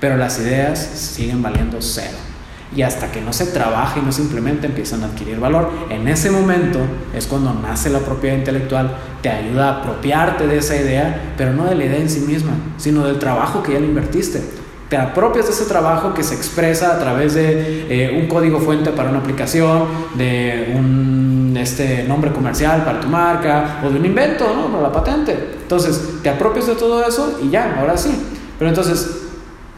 [0.00, 2.31] pero las ideas siguen valiendo cero
[2.74, 5.70] y hasta que no se trabaja y no se implementa empiezan a adquirir valor.
[5.90, 6.78] En ese momento
[7.14, 11.64] es cuando nace la propiedad intelectual, te ayuda a apropiarte de esa idea, pero no
[11.64, 14.40] de la idea en sí misma, sino del trabajo que ya le invertiste.
[14.88, 18.90] Te apropias de ese trabajo que se expresa a través de eh, un código fuente
[18.90, 19.84] para una aplicación,
[20.16, 24.82] de un este, nombre comercial para tu marca o de un invento, ¿no?
[24.82, 25.34] la patente.
[25.62, 28.10] Entonces, te apropias de todo eso y ya, ahora sí.
[28.58, 29.22] Pero entonces,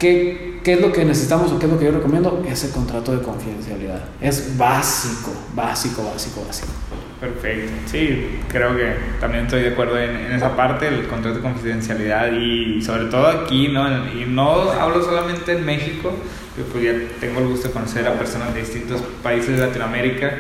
[0.01, 2.43] ¿qué, ¿Qué es lo que necesitamos o qué es lo que yo recomiendo?
[2.49, 4.03] Ese contrato de confidencialidad.
[4.19, 6.73] Es básico, básico, básico, básico.
[7.21, 7.71] Perfecto.
[7.85, 12.81] Sí, creo que también estoy de acuerdo en, esa parte, el contrato de confidencialidad y
[12.81, 13.87] sobre todo aquí, ¿no?
[14.09, 16.15] Y no hablo solamente en México,
[16.57, 20.33] yo pues ya tengo el gusto de conocer a personas de distintos países de Latinoamérica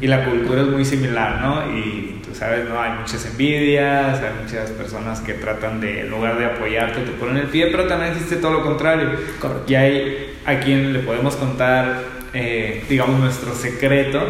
[0.00, 1.76] y la cultura es muy similar, ¿no?
[1.76, 2.68] Y ¿sabes?
[2.68, 7.12] No, hay muchas envidias, hay muchas personas que tratan de, en lugar de apoyarte, te
[7.12, 9.10] ponen el pie, pero también existe todo lo contrario.
[9.66, 14.26] Y hay a quien le podemos contar, eh, digamos, nuestro secreto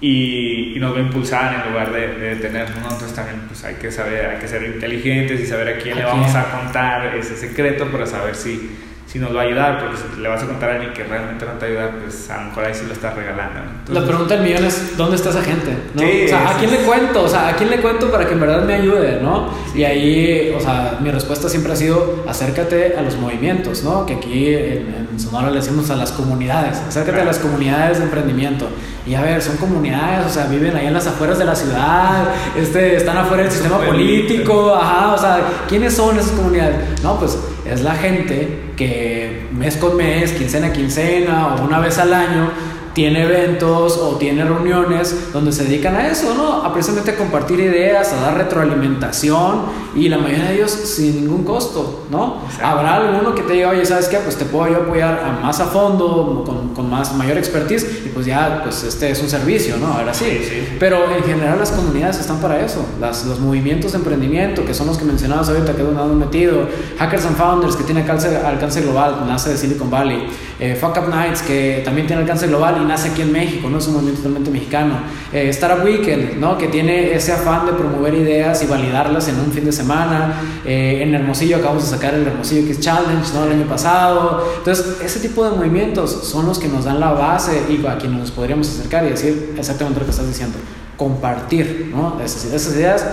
[0.00, 2.92] y, nos va a impulsar en lugar de, de detenernos.
[2.92, 6.04] Entonces también pues, hay que saber, hay que ser inteligentes y saber a quién le
[6.04, 8.70] vamos a contar ese secreto para saber si
[9.10, 11.46] si nos va a ayudar, porque si le vas a contar a alguien que realmente
[11.46, 13.60] no te va a ayudar, pues a lo mejor ahí sí lo estás regalando.
[13.88, 15.74] la pregunta del millón es, ¿dónde está esa gente?
[15.94, 16.02] ¿no?
[16.02, 16.76] Sí, o sea, ¿a sí, quién sí.
[16.76, 17.22] le cuento?
[17.22, 19.48] O sea, ¿a quién le cuento para que en verdad me ayude, no?
[19.74, 24.04] Y ahí, o sea, mi respuesta siempre ha sido, acércate a los movimientos, ¿no?
[24.04, 27.22] Que aquí en, en Sonora le decimos a las comunidades, acércate Claro.
[27.22, 28.68] a las comunidades de emprendimiento.
[29.06, 32.24] Y a ver, son comunidades, o sea, viven ahí en las afueras de la ciudad,
[32.58, 37.02] este, están afuera del sistema político, ajá, o sea, ¿quiénes son esas comunidades?
[37.02, 37.38] No, pues
[37.70, 42.50] es la gente que mes con mes, quincena a quincena o una vez al año
[42.94, 46.64] tiene eventos o tiene reuniones donde se dedican a eso, ¿no?
[46.64, 49.62] A precisamente compartir ideas, a dar retroalimentación
[49.94, 52.42] y la mayoría de ellos sin ningún costo, ¿no?
[52.44, 52.66] Exacto.
[52.66, 54.18] Habrá alguno que te diga, oye, ¿sabes qué?
[54.18, 58.08] Pues te puedo yo apoyar a más a fondo, con, con más mayor expertise y
[58.08, 59.86] pues ya, pues este es un servicio, ¿no?
[59.86, 60.24] Ahora sí.
[60.28, 60.76] Sí, sí.
[60.78, 62.84] Pero en general las comunidades están para eso.
[63.00, 66.68] Las, los movimientos de emprendimiento, que son los que mencionabas ahorita, que ando metido.
[66.98, 70.28] Hackers and Founders, que tiene alcance, alcance global, nace de Silicon Valley.
[70.60, 73.78] Eh, Fuck Up Nights, que también tiene alcance global y nace aquí en México, ¿no?
[73.78, 74.94] Es un movimiento totalmente mexicano.
[75.32, 76.58] Eh, Startup Weekend, ¿no?
[76.58, 80.34] Que tiene ese afán de promover ideas y validarlas en un fin de semana.
[80.64, 83.44] Eh, en Hermosillo acabamos de sacar el Hermosillo Kids Challenge, ¿no?
[83.44, 84.44] El año pasado.
[84.58, 88.18] Entonces, ese tipo de movimientos son los que nos dan la base y a quienes
[88.18, 90.58] nos podríamos acercar y decir exactamente lo que estás diciendo.
[90.96, 92.20] Compartir, ¿no?
[92.24, 93.06] Esas, esas ideas.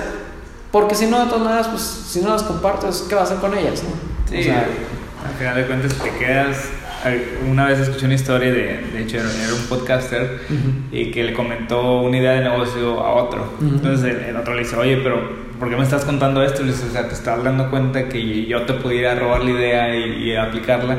[0.72, 3.38] Porque si no, de todas maneras, pues si no las compartes, ¿qué vas a hacer
[3.38, 3.84] con ellas?
[3.84, 3.90] ¿no?
[4.30, 4.68] Sí, O sea,
[5.26, 6.58] al final de cuentas te quedas.
[7.50, 10.96] Una vez escuché una historia de, de hecho, era un podcaster Ujú.
[10.96, 13.54] y que le comentó una idea de negocio a otro.
[13.60, 13.76] Ujú.
[13.76, 15.22] Entonces el, el otro le dice, oye, pero
[15.60, 16.63] ¿por qué me estás contando esto?
[16.63, 19.96] Le dice, o sea, te estás dando cuenta que yo te pudiera robar la idea
[19.96, 20.98] y, y aplicarla.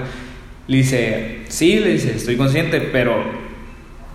[0.69, 3.15] Le dice, sí, le dice, estoy consciente, pero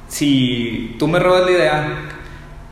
[0.07, 1.93] si tú me robas la idea,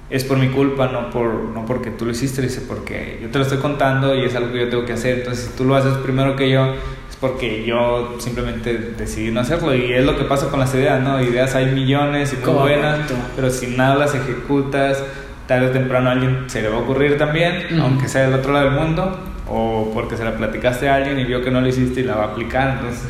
[0.09, 3.37] es por mi culpa, no, por, no porque tú lo hiciste, dice, porque yo te
[3.37, 5.19] lo estoy contando y es algo que yo tengo que hacer.
[5.19, 6.73] Entonces, si tú lo haces primero que yo,
[7.19, 9.75] porque yo simplemente decidí no hacerlo.
[9.75, 11.21] Y es lo que pasa con las ideas, ¿no?
[11.21, 12.81] Ideas hay millones y muy Correcto.
[12.81, 12.99] buenas,
[13.35, 15.03] pero si nada las ejecutas,
[15.47, 18.53] tarde o temprano a alguien se le va a ocurrir también, aunque sea del otro
[18.53, 21.67] lado del mundo, o porque se la platicaste a alguien y vio que no lo
[21.67, 22.77] hiciste y la va a aplicar.
[22.77, 23.09] Entonces,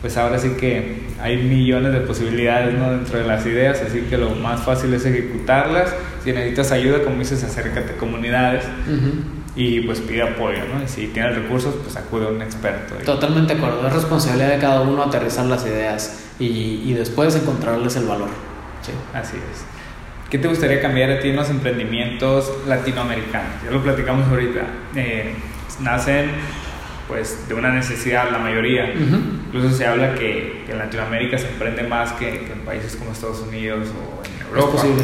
[0.00, 2.90] pues ahora sí que hay millones de posibilidades ¿no?
[2.90, 5.94] dentro de las ideas, así que lo más fácil es ejecutarlas.
[6.22, 9.39] Si necesitas ayuda, como dices, acércate a comunidades ujú.
[9.56, 10.82] Y pues pide apoyo, ¿no?
[10.82, 12.94] Y si tienes recursos, pues acude a un experto.
[13.00, 13.86] Y- Totalmente de acuerdo.
[13.86, 18.28] Es responsabilidad de cada uno aterrizar las ideas y, y después encontrarles el valor.
[18.82, 18.92] Sí.
[19.12, 19.64] Así es.
[20.30, 23.50] ¿Qué te gustaría cambiar a ti en los emprendimientos latinoamericanos?
[23.64, 24.60] Ya lo platicamos ahorita.
[24.94, 25.34] Eh,
[25.80, 26.30] nacen
[27.08, 28.84] pues de una necesidad la mayoría.
[28.94, 29.16] Ujú.
[29.48, 33.10] Incluso se habla que, que en Latinoamérica se emprende más que, que en países como
[33.10, 34.72] Estados Unidos o en Es Europa.
[34.76, 35.02] posible.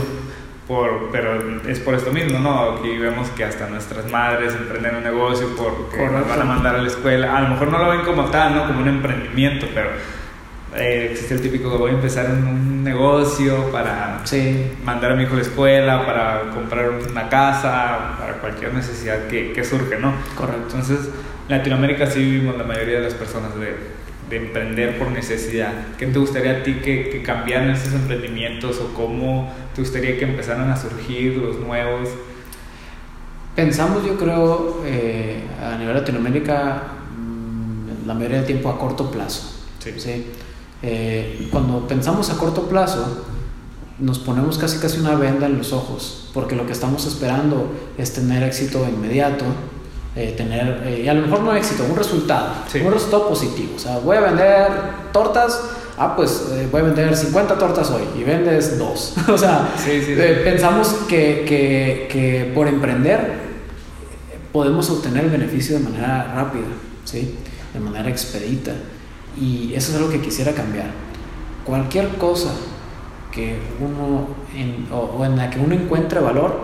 [0.67, 2.73] Por, pero es por esto mismo, ¿no?
[2.73, 6.79] Aquí vemos que hasta nuestras madres emprenden un negocio porque nos van a mandar a
[6.79, 7.37] la escuela.
[7.37, 8.67] A lo mejor no lo ven como tal, ¿no?
[8.67, 9.91] Como un emprendimiento, pero
[10.75, 14.73] eh, existe el típico que voy a empezar un, un negocio para Sí.
[14.85, 19.53] mandar a mi hijo a la escuela, para comprar una casa, para cualquier necesidad que,
[19.53, 20.15] que surge, ¿no?
[20.35, 20.63] Correcto.
[20.79, 21.11] Entonces,
[21.49, 23.77] en Latinoamérica sí vivimos la mayoría de las personas de,
[24.29, 25.73] de emprender por necesidad.
[25.99, 30.25] ¿Qué te gustaría a ti que, que cambiaran esos emprendimientos o cómo te gustaría que
[30.25, 32.09] empezaran a surgir los nuevos?
[33.55, 36.83] Pensamos, yo creo, eh, a nivel Latinoamérica,
[37.17, 39.53] mm, la mayoría del tiempo a corto plazo.
[39.79, 40.27] Sí.
[40.83, 43.25] Eh, cuando pensamos a corto plazo,
[43.99, 48.13] nos ponemos casi casi una venda en los ojos, porque lo que estamos esperando es
[48.13, 49.47] tener éxito inmediato,
[50.17, 52.81] eh, tener, eh, y a lo mejor no éxito, un resultado, Sí.
[52.81, 53.75] un resultado positivo.
[53.77, 54.69] O sea, voy a vender
[55.13, 55.61] tortas,
[55.99, 59.15] ah, pues eh, voy a vender 50 tortas hoy y vendes dos.
[59.29, 63.45] o sea, Sí, sí, eh, pensamos que, que, que por emprender
[64.53, 66.65] podemos obtener el beneficio de manera rápida,
[67.05, 67.35] ¿sí?
[67.75, 68.73] de manera expedita.
[69.39, 70.87] Y eso es algo que quisiera cambiar.
[71.65, 72.53] Cualquier cosa
[73.31, 76.59] que uno en- o, o en la que uno encuentre valor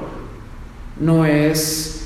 [0.99, 2.02] no es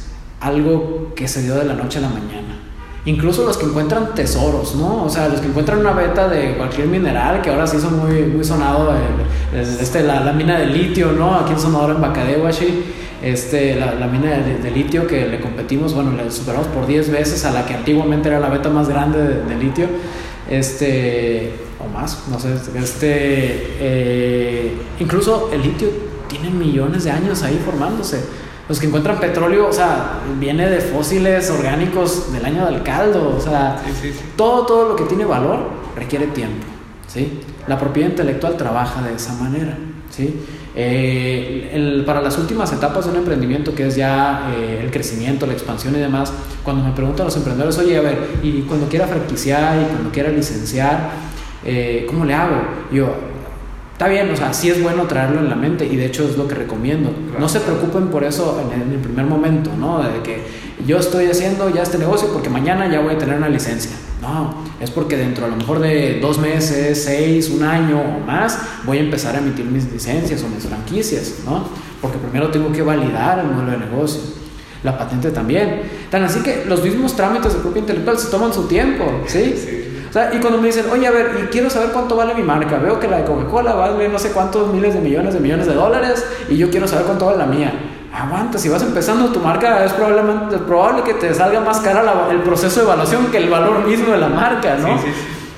[0.46, 2.56] algo que se dio de la noche a la mañana.
[3.04, 5.04] Incluso los que encuentran tesoros, ¿no?
[5.04, 8.22] O sea, los que encuentran una beta de cualquier mineral, que ahora sí son muy,
[8.22, 8.92] muy sonado,
[9.54, 11.36] este, la, la mina de litio, ¿no?
[11.36, 12.84] Aquí en Sonora, en Bacadehuachi,
[13.22, 17.52] este, la, mina de, litio que le competimos, bueno, le superamos por 10 veces a
[17.52, 19.86] la que antiguamente era la beta más grande de, de litio,
[20.50, 25.88] este, o más, no sé, este, eh, incluso el litio
[26.28, 28.20] tiene millones de años ahí formándose.
[28.68, 33.40] Los que encuentran petróleo, o sea, viene de fósiles orgánicos del año del caldo, o
[33.40, 34.24] sea, Sí, sí, sí.
[34.36, 35.58] todo, todo lo que tiene valor
[35.94, 36.66] requiere tiempo,
[37.06, 37.40] ¿sí?
[37.68, 39.76] La propiedad intelectual trabaja de esa manera,
[40.10, 40.40] ¿sí?
[40.74, 45.46] Eh, el, para las últimas etapas de un emprendimiento, que es ya eh, el crecimiento,
[45.46, 46.32] la expansión y demás,
[46.64, 50.28] cuando me preguntan los emprendedores, oye, a ver, y cuando quiera franquiciar y cuando quiera
[50.30, 51.10] licenciar,
[51.64, 52.56] eh, ¿cómo le hago?
[52.92, 53.08] Yo,
[53.96, 56.36] Está bien, o sea, sí es bueno traerlo en la mente y de hecho es
[56.36, 57.10] lo que recomiendo.
[57.40, 60.02] No se preocupen por eso en el, primer momento, ¿no?
[60.02, 60.42] De que
[60.86, 63.92] yo estoy haciendo ya este negocio porque mañana ya voy a tener una licencia.
[64.20, 68.58] No, es porque dentro a lo mejor de dos meses, seis, un año o más,
[68.84, 71.66] voy a empezar a emitir mis licencias o mis franquicias, ¿no?
[72.02, 74.20] Porque primero tengo que validar el modelo de negocio.
[74.82, 75.80] La patente también.
[76.10, 79.54] Tan así que los mismos trámites de propia intelectual se toman su tiempo, ¿sí?
[79.56, 79.86] sí
[80.32, 82.98] y cuando me dicen, oye, a ver, y quiero saber cuánto vale mi marca, veo
[82.98, 86.24] que la de Coca-Cola vale no sé cuántos miles de millones de millones de dólares
[86.48, 87.72] y yo quiero saber cuánto vale la mía.
[88.12, 92.40] Aguanta, si vas empezando tu marca es probablemente, probable que te salga más cara el
[92.40, 94.96] proceso de evaluación que el valor mismo de la marca, ¿no?
[94.96, 95.10] Sí, sí.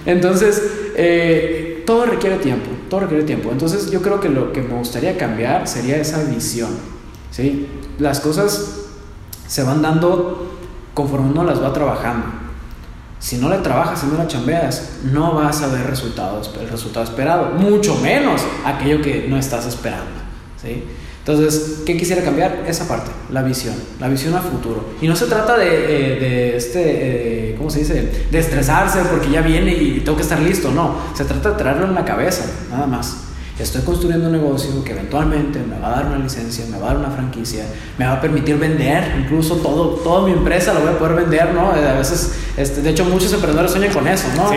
[0.06, 3.50] Entonces, eh, todo requiere tiempo, todo requiere tiempo.
[3.52, 6.70] Entonces, yo creo que lo que me gustaría cambiar sería esa visión,
[7.30, 7.68] ¿sí?
[7.98, 8.86] Las cosas
[9.46, 10.48] se van dando
[10.94, 12.47] conforme uno las va trabajando.
[13.18, 17.04] Si no le trabajas, si no la chambeas, no vas a ver resultados, el resultado
[17.04, 20.06] esperado, mucho menos aquello que no estás esperando.
[20.62, 20.84] ¿sí?
[21.18, 22.64] Entonces, ¿qué quisiera cambiar?
[22.66, 24.84] Esa parte, la visión, la visión a futuro.
[25.00, 26.80] Y no se trata de, eh, de este,
[27.50, 28.26] eh, ¿cómo se dice?
[28.30, 30.96] De estresarse porque ya viene y tengo que estar listo, no.
[31.14, 33.27] Se trata de traerlo en la cabeza, nada más
[33.58, 36.94] estoy construyendo un negocio que eventualmente me va a dar una licencia, me va a
[36.94, 37.64] dar una franquicia,
[37.98, 41.52] me va a permitir vender, incluso todo, toda mi empresa la voy a poder vender,
[41.54, 41.72] ¿no?
[41.72, 44.50] A veces, este, de hecho, muchos emprendedores sueñan con eso, ¿no?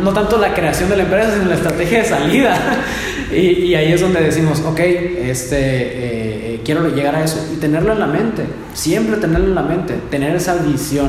[0.00, 2.56] no tanto la creación de la empresa, sino la estrategia de salida.
[3.30, 7.56] y, y, ahí es donde decimos, ok, este, eh, eh, quiero llegar a eso y
[7.56, 11.08] tenerlo en la mente, siempre tenerlo en la mente, tener esa visión.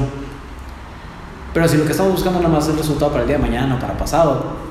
[1.53, 3.43] Pero si lo que estamos buscando nada más es el resultado para el día de
[3.43, 4.64] mañana o para pasado,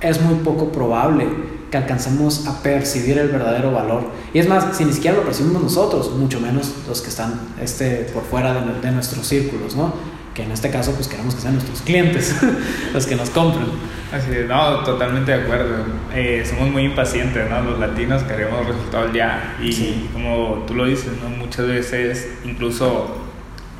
[0.00, 1.26] es muy poco probable
[1.70, 4.04] que alcancemos a percibir el verdadero valor.
[4.34, 8.08] Y es más, si ni siquiera lo percibimos nosotros, mucho menos los que están este,
[8.12, 9.94] por fuera de, nuestros círculos, ¿no?
[10.34, 12.34] Que en este caso, pues queremos que sean nuestros clientes
[12.92, 13.66] los que nos compren.
[14.12, 15.76] Así es, no, totalmente de acuerdo.
[16.12, 17.62] Eh, somos muy impacientes, ¿no?
[17.62, 19.56] Los latinos queremos resultados ya.
[19.62, 21.28] Y como tú lo dices, ¿no?
[21.30, 23.29] Muchas veces, incluso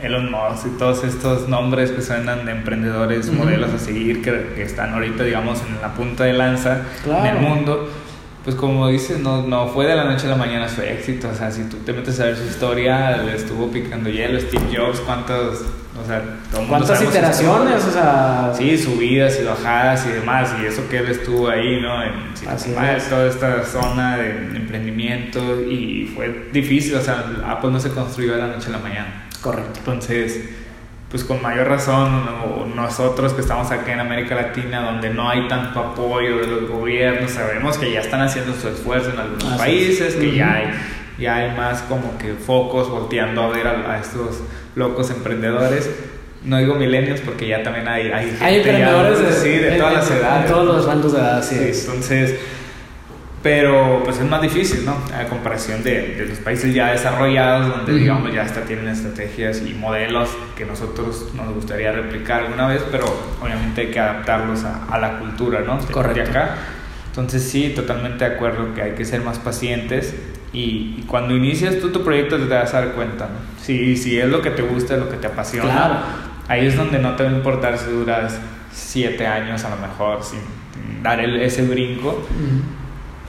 [0.02, 4.94] Elon Musk y todos estos nombres que suenan de emprendedores, modelos a seguir, que, están
[4.94, 7.88] ahorita, digamos, en la punta de lanza en el mundo,
[8.44, 11.28] pues como dices, no, no fue de la noche a la mañana su éxito.
[11.28, 14.64] O sea, si tú te metes a ver su historia, le estuvo picando hielo, Steve
[14.74, 15.62] Jobs, cuántos,
[16.02, 16.22] o sea,
[16.66, 17.84] ¿Cuántas iteraciones?
[17.84, 22.02] O sea, sí, subidas y bajadas y demás, y eso que él estuvo ahí, ¿no?
[22.02, 22.10] En
[23.10, 28.38] toda esta zona de emprendimiento, y fue difícil, o sea, Apple no se construyó de
[28.38, 29.29] la noche a la mañana.
[29.40, 29.78] Correcto.
[29.78, 30.40] Entonces,
[31.10, 32.24] pues con mayor razón
[32.76, 37.30] nosotros que estamos aquí en América Latina, donde no hay tanto apoyo de los gobiernos,
[37.32, 40.70] sabemos que ya están haciendo su esfuerzo en algunos países, que ya hay
[41.20, 44.40] ya hay más como que focos volteando a ver a, estos
[44.74, 45.90] locos emprendedores.
[46.42, 50.10] No digo milenios porque ya también hay, hay, hay emprendedores de, sí, de todas las
[50.10, 50.44] edades.
[50.44, 51.56] De todos los rangos de edad, sí.
[51.58, 52.40] Entonces,
[53.42, 54.96] pero pues es más difícil, ¿no?
[55.14, 59.72] A comparación de, de los países ya desarrollados, donde digamos ya hasta tienen estrategias y
[59.72, 63.06] modelos que nosotros nos gustaría replicar alguna vez, pero
[63.40, 65.78] obviamente hay que adaptarlos a, a la cultura, ¿no?
[65.90, 66.30] Correcto.
[66.30, 66.56] acá.
[67.06, 70.14] Entonces sí, totalmente de acuerdo que hay que ser más pacientes
[70.52, 73.64] y, cuando inicias tú tu proyecto te vas a dar cuenta, ¿no?
[73.64, 75.94] Si, si es lo que te gusta, lo que te apasiona, claro.
[76.48, 78.38] ahí es donde no te va a importar si duras
[78.72, 80.40] siete años a lo mejor sin
[81.02, 82.26] dar el, ese brinco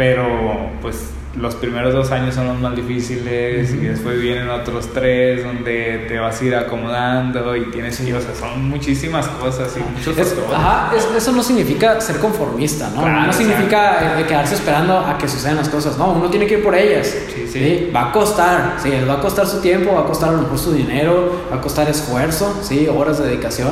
[0.02, 5.44] pero pues los primeros dos años son los más difíciles y después vienen otros tres
[5.44, 8.12] donde te vas a ir acomodando y tienes sí.
[8.12, 13.08] o sea, son muchísimas cosas y muchos ajá, eso no significa ser conformista, ¿no?
[13.08, 16.64] no significa eh, quedarse esperando a que sucedan las cosas, no, uno tiene que ir
[16.64, 17.16] por ellas.
[17.36, 17.92] Sí, sí.
[17.96, 20.58] Va a costar, sí, va a costar su tiempo, va a costar a lo mejor
[20.58, 23.70] su dinero, va a costar esfuerzo, sí, horas de dedicación.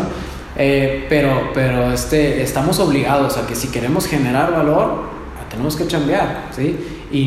[0.55, 5.18] Eh, pero, pero este, estamos obligados a que si queremos generar valor,
[5.49, 6.77] tenemos que chambear, ¿sí?
[7.11, 7.23] Y,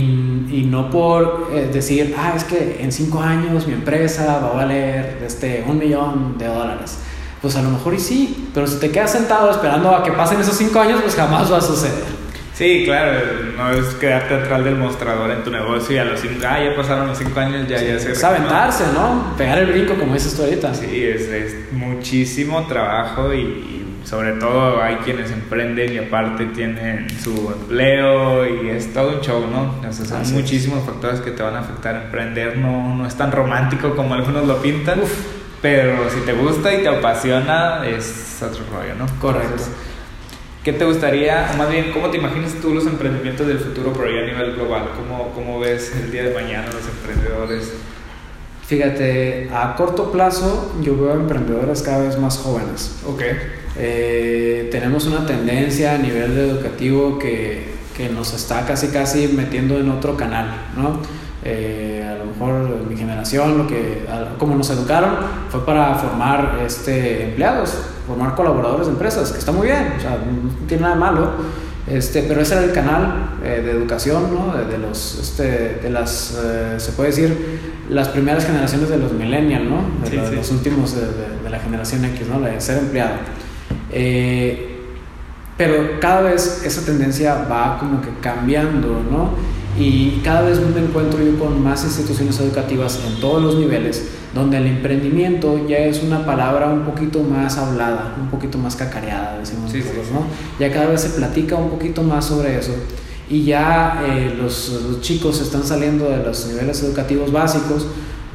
[0.51, 4.53] y no por eh, decir, ah, es que en cinco años mi empresa va a
[4.53, 6.99] valer este, un millón de dólares.
[7.41, 10.41] Pues a lo mejor y sí, pero si te quedas sentado esperando a que pasen
[10.41, 12.23] esos cinco años, pues jamás va a suceder.
[12.55, 13.19] Sí, claro,
[13.57, 16.77] no es quedarte atrás del mostrador en tu negocio y a los cinco, ah, ya
[16.77, 18.13] pasaron los cinco años, ya, ya se...
[18.13, 19.35] Es aventarse, ¿no?
[19.37, 20.73] Pegar el brinco, como dices tú ahorita.
[20.73, 27.53] Sí, es, es muchísimo trabajo y sobre todo hay quienes emprenden y aparte tienen su
[27.53, 29.75] empleo y es todo un show, ¿no?
[29.89, 31.95] O sea, son muchísimos factores que te van a afectar.
[31.95, 35.01] Emprender no, no es tan romántico como algunos lo pintan,
[35.61, 39.07] pero si te gusta y te apasiona es otro rollo, ¿no?
[39.21, 39.63] Correcto.
[40.65, 44.11] ¿Qué te gustaría, o más bien, cómo te imaginas tú los emprendimientos del futuro, pero
[44.11, 44.91] ya a nivel global?
[44.97, 47.73] ¿Cómo, cómo ves el día de mañana los emprendedores?
[48.65, 53.01] Fíjate, a corto plazo yo veo emprendedores cada vez más jóvenes.
[53.05, 53.23] Ok.
[53.79, 59.91] Eh, tenemos una tendencia a nivel educativo que, que, nos está casi casi metiendo en
[59.91, 60.47] otro canal,
[60.77, 61.01] ¿no?
[61.45, 64.05] Eh, a lo mejor mi generación, lo que,
[64.39, 65.17] como nos educaron,
[65.51, 70.11] fue para formar este, empleados, formar colaboradores de empresas, que está muy bien, o sea,
[70.11, 71.31] no tiene nada de malo,
[71.89, 74.57] este, pero ese era el canal eh, de educación, ¿no?
[74.57, 77.61] de, los, este, de las, eh, se puede decir,
[77.91, 79.83] las primeras generaciones de los millennials, ¿no?
[80.09, 81.07] de, los últimos de,
[81.43, 82.41] de, la generación X, ¿no?
[82.41, 83.15] de ser empleado.
[85.57, 89.31] Pero cada vez esa tendencia va como que cambiando, ¿no?
[89.79, 94.59] Y cada vez me encuentro yo con más instituciones educativas en todos los niveles, donde
[94.59, 99.73] el emprendimiento ya es una palabra un poquito más hablada, un poquito más cacareada, decimos
[99.73, 100.25] nosotros, ¿no?
[100.59, 102.73] Ya cada vez se platica un poquito más sobre eso.
[103.31, 107.87] Y ya eh, los, los, chicos están saliendo de los niveles educativos básicos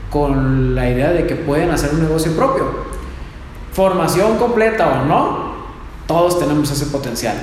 [0.09, 2.65] con la idea de que pueden hacer un negocio propio.
[3.73, 5.46] Formación completa o no,
[6.07, 7.35] todos tenemos ese potencial.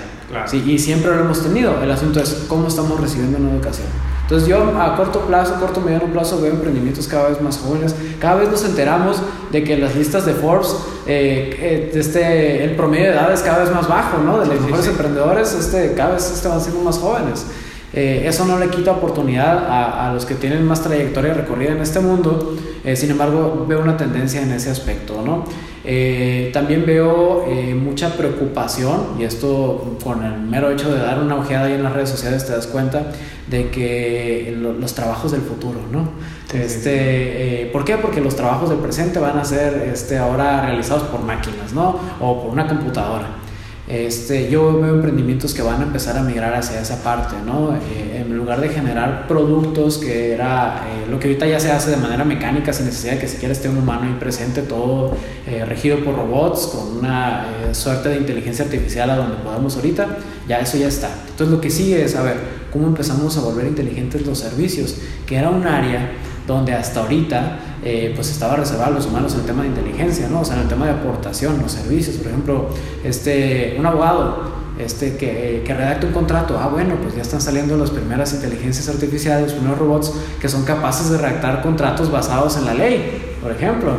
[0.47, 1.81] Sí, y siempre lo hemos tenido.
[1.83, 3.87] El asunto es cómo estamos recibiendo una educación.
[4.23, 7.95] Entonces yo a corto plazo, corto, mediano plazo veo emprendimientos cada vez más jóvenes.
[8.19, 9.19] Cada vez nos enteramos
[9.53, 10.75] de que las listas de Forbes,
[11.07, 14.41] eh, eh, este, el promedio de edad es cada vez más bajo, ¿no?
[14.41, 17.47] De los mejores emprendedores, este, cada vez este, van siendo más jóvenes.
[17.93, 21.81] Eh, eso no le quita oportunidad a, a, los que tienen más trayectoria recorrida en
[21.81, 22.57] este mundo,
[22.97, 25.45] sin embargo veo una tendencia en ese aspecto, ¿no?
[25.87, 31.37] Eh, también veo eh, mucha preocupación, y esto con el mero hecho de dar una
[31.37, 33.13] ojeada ahí en las redes sociales te das cuenta
[33.49, 36.09] de que los trabajos del futuro, ¿no?
[36.55, 37.97] este, eh, ¿Por qué?
[37.97, 41.99] Porque los trabajos del presente van a ser este, ahora realizados por máquinas, ¿no?
[42.21, 43.44] O por una computadora.
[43.87, 47.75] Este, yo veo emprendimientos que van a empezar a migrar hacia esa parte, ¿no?
[47.75, 51.91] Eh, en lugar de generar productos que era eh, lo que ahorita ya se hace
[51.91, 55.15] de manera mecánica sin necesidad de que siquiera esté un humano ahí presente, todo
[55.47, 60.17] eh, regido por robots, con una suerte de inteligencia artificial a donde podamos ahorita,
[60.49, 61.11] ya eso ya está.
[61.29, 62.37] Entonces lo que sigue es, a ver,
[62.73, 64.97] ¿cómo empezamos a volver inteligentes los servicios?
[65.27, 66.11] Que era un área
[66.47, 70.29] donde hasta ahorita eh, pues estaba reservado a los humanos en el tema de inteligencia,
[70.29, 70.41] ¿no?
[70.41, 72.69] O sea, en el tema de aportación, los servicios, por ejemplo,
[73.05, 77.77] este, un abogado este, que, que redacte un contrato, ah, bueno, pues ya están saliendo
[77.77, 82.65] las primeras inteligencias artificiales, los primeros robots que son capaces de redactar contratos basados en
[82.65, 83.93] la ley, por ejemplo.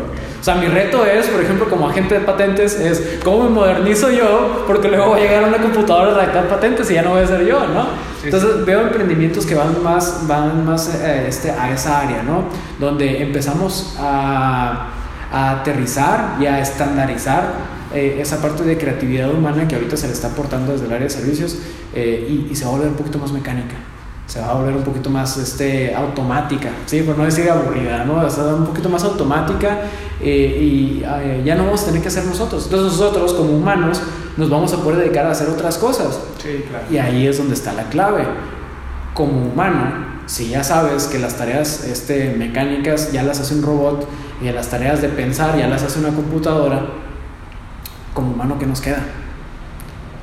[0.46, 4.12] O sea, mi reto es, por ejemplo, como agente de patentes, es cómo me modernizo
[4.12, 7.14] yo, porque luego voy a llegar a una computadora a redactar patentes y ya no
[7.14, 7.88] voy a ser yo, ¿no?
[8.24, 12.43] Entonces veo emprendimientos que van más, van más eh, este, a esa área, ¿no?
[12.80, 14.89] Donde empezamos a,
[15.32, 17.54] a aterrizar y a estandarizar
[17.96, 21.06] eh, esa parte de creatividad humana que ahorita se le está aportando desde el área
[21.06, 21.58] de servicios
[21.96, 23.74] eh, y, y se va a volver un poquito más mecánica
[24.28, 27.01] se va a volver un poquito más este, automática, ¿sí?
[27.01, 28.26] por no decir aburrida, ¿no?
[28.26, 29.82] O sea, un poquito más automática
[30.19, 32.65] eh, y eh, ya no vamos a tener que hacer nosotros.
[32.65, 34.01] Entonces nosotros como humanos
[34.38, 36.19] nos vamos a poder dedicar a hacer otras cosas.
[36.41, 36.86] Sí, claro.
[36.89, 38.26] Y ahí es donde está la clave.
[39.13, 44.07] Como humano, si ya sabes que las tareas este, mecánicas ya las hace un robot
[44.41, 46.86] y las tareas de pensar ya las hace una computadora,
[48.13, 49.03] como humano, ¿qué nos queda?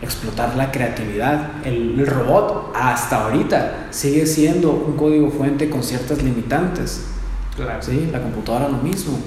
[0.02, 1.64] Explotar la creatividad.
[1.64, 7.06] El, robot hasta ahorita sigue siendo un código fuente con ciertas limitantes.
[7.80, 8.08] ¿sí?
[8.12, 9.18] La computadora lo mismo.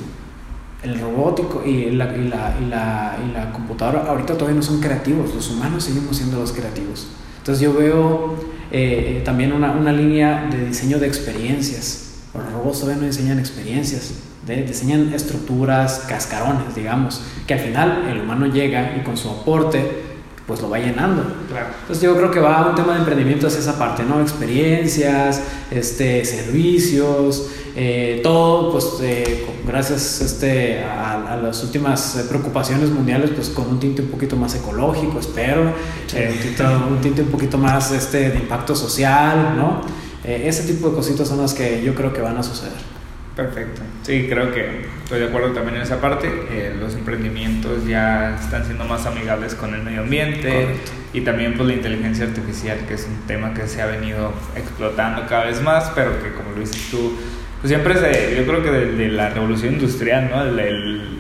[0.84, 4.80] El robótico y la, y, la, y, la, y la computadora ahorita todavía no son
[4.80, 7.08] creativos, los humanos seguimos siendo los creativos.
[7.40, 8.36] Entonces yo veo
[8.72, 12.20] eh, también una, una, línea de diseño de experiencias.
[12.36, 14.14] Los robots todavía no diseñan experiencias,
[14.46, 20.15] de, diseñan estructuras, cascarones, digamos, que al final el humano llega y con su aporte
[20.48, 21.24] pues lo va llenando.
[21.50, 21.68] Claro.
[21.82, 24.22] Entonces yo creo que va un tema de emprendimiento hacia esa parte, ¿no?
[24.22, 25.42] Experiencias,
[25.72, 33.32] este, servicios, eh, todo, pues eh, gracias este, a, a, las últimas eh, preocupaciones mundiales,
[33.32, 35.74] pues con un tinte un poquito más ecológico, espero,
[36.14, 39.82] eh, un, tinte, un, tinte, un poquito más este, de impacto social, ¿no?
[40.24, 42.95] Eh, ese tipo de cositas son las que yo creo que van a suceder.
[43.36, 43.82] Perfecto.
[44.04, 46.28] Sí, creo que estoy de acuerdo también en esa parte.
[46.50, 50.92] Eh, los emprendimientos ya están siendo más amigables con el medio ambiente Correcto.
[51.14, 55.28] y también pues la inteligencia artificial, que es un tema que se ha venido explotando
[55.28, 57.18] cada vez más, pero que como lo dices tú,
[57.60, 60.42] pues siempre se, yo creo que de, de la revolución industrial, ¿no?
[60.42, 61.20] El, el,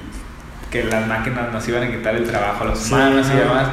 [0.72, 3.68] que las máquinas nos iban a quitar el trabajo a los humanos sí, y demás.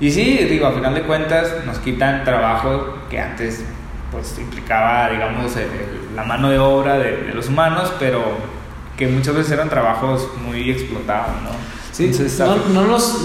[0.00, 3.64] Y sí, digo, a final de cuentas nos quitan trabajo que antes
[4.18, 8.22] pues implicaba, digamos, el, el, la mano de obra de, de, los humanos, pero
[8.96, 11.50] que muchas veces eran trabajos muy explotados, ¿no?
[11.92, 13.22] Sí, Entonces, no, no los,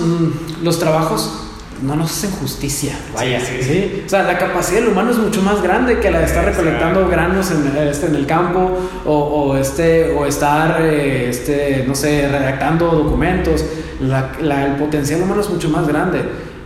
[0.61, 1.43] los trabajos
[1.81, 2.97] no nos hacen justicia.
[3.13, 6.25] Vaya, sí, O sea, la capacidad del humano es mucho más grande que la de
[6.25, 11.83] estar recolectando granos en, este, en el campo o, o este, o estar, eh, este,
[11.87, 13.65] no sé, redactando documentos.
[13.99, 16.21] La, el potencial humano es mucho más grande.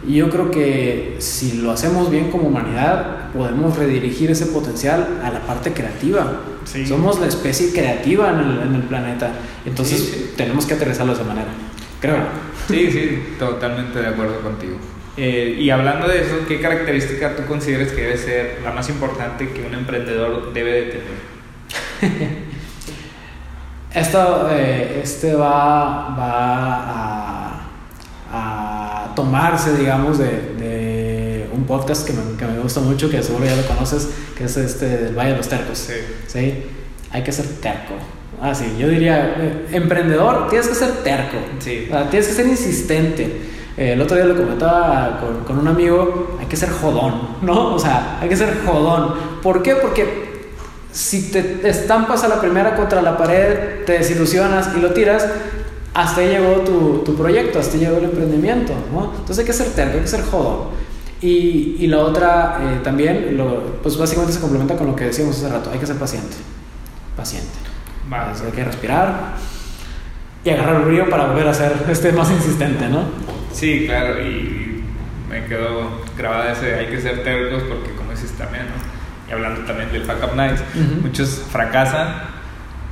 [0.07, 5.29] Y yo creo que si lo hacemos bien como humanidad, podemos redirigir ese potencial a
[5.29, 6.41] la parte creativa.
[6.87, 9.31] Somos la especie creativa en el, en el planeta.
[9.65, 11.47] Entonces tenemos que aterrizarlo de esa manera.
[12.01, 12.17] Creo.
[12.67, 14.77] Sí, sí, totalmente de acuerdo contigo.
[15.15, 19.49] Eh, y hablando de eso, ¿qué característica tú consideras que debe ser la más importante
[19.49, 22.37] que un emprendedor debe de tener?
[23.93, 27.51] Esto eh, este va, va
[28.31, 30.55] a, tomarse, digamos, de,
[31.57, 34.55] un podcast que me, que me, gusta mucho, que seguro ya lo conoces, que es
[34.57, 35.77] este del Valle de los Tercos.
[35.77, 35.93] Sí.
[36.27, 36.63] ¿Sí?
[37.11, 37.95] Hay que ser terco.
[38.41, 41.37] Ah, sí, yo diría, eh, emprendedor, tienes que ser terco.
[41.59, 41.89] Sí.
[42.11, 43.23] tienes que ser insistente.
[43.75, 47.73] Eh, el otro día lo comentaba con, con, un amigo, hay que ser jodón, ¿no?
[47.75, 49.13] O sea, hay que ser jodón.
[49.41, 49.75] ¿Por qué?
[49.75, 50.27] Porque
[50.91, 55.27] si te estampas a la primera contra la pared, te desilusionas y lo tiras,
[55.93, 59.11] hasta ahí llegó tu, tu proyecto, hasta ahí llegó el emprendimiento, ¿no?
[59.11, 60.86] Entonces hay que ser terco, hay que ser jodón.
[61.21, 65.37] Y, y la otra eh, también, lo, pues básicamente se complementa con lo que decíamos
[65.37, 66.35] hace rato, hay que ser paciente,
[67.15, 67.49] paciente.
[68.11, 69.33] hay que respirar
[70.43, 73.05] y agarrar el brillo para volver a ser este más insistente, ¿no?
[73.51, 74.83] Sí, claro, y
[75.29, 79.29] me quedó grabada ese, hay que ser tercos porque como dices también, ¿no?
[79.29, 80.61] Y hablando también del Fuck Up Nights,
[81.01, 82.36] muchos fracasan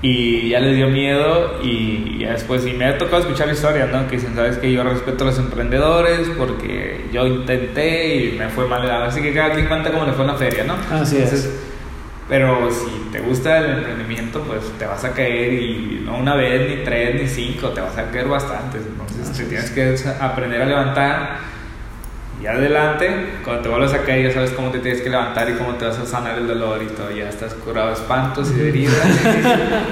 [0.01, 4.07] y ya les dio miedo y ya después, y me ha tocado escuchar historias, ¿no?
[4.07, 8.67] Que dicen, sabes que yo respeto a los emprendedores porque yo intenté y me fue
[8.67, 10.75] mal, así que cada quien cuenta cómo le fue en la feria, ¿no?
[10.91, 11.49] Así es.
[12.27, 16.69] Pero si te gusta el emprendimiento, pues te vas a caer y no una vez,
[16.69, 18.81] ni tres, ni cinco, te vas a caer bastantes.
[18.85, 21.37] Entonces te tienes que aprender a levantar
[22.41, 25.53] y adelante, cuando te vuelves a caer ya sabes cómo te tienes que levantar y
[25.53, 27.09] cómo te vas a sanar el dolor y todo.
[27.11, 28.95] Ya estás curado de espantos y de heridas.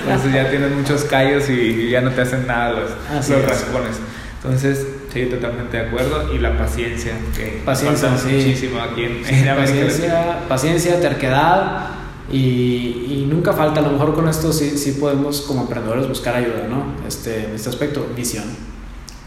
[0.03, 3.99] Entonces ya tienes muchos callos y ya no te hacen nada los, los raspones.
[4.43, 6.33] Entonces, sí, totalmente de acuerdo.
[6.33, 9.23] Y la paciencia, que paciencia, muchísimo aquí en,
[9.55, 11.87] paciencia, paciencia, terquedad
[12.29, 16.67] y, nunca falta, a lo mejor con esto sí, sí podemos como emprendedores buscar ayuda,
[16.69, 16.93] ¿no?
[17.07, 18.43] Este, en este aspecto, visión.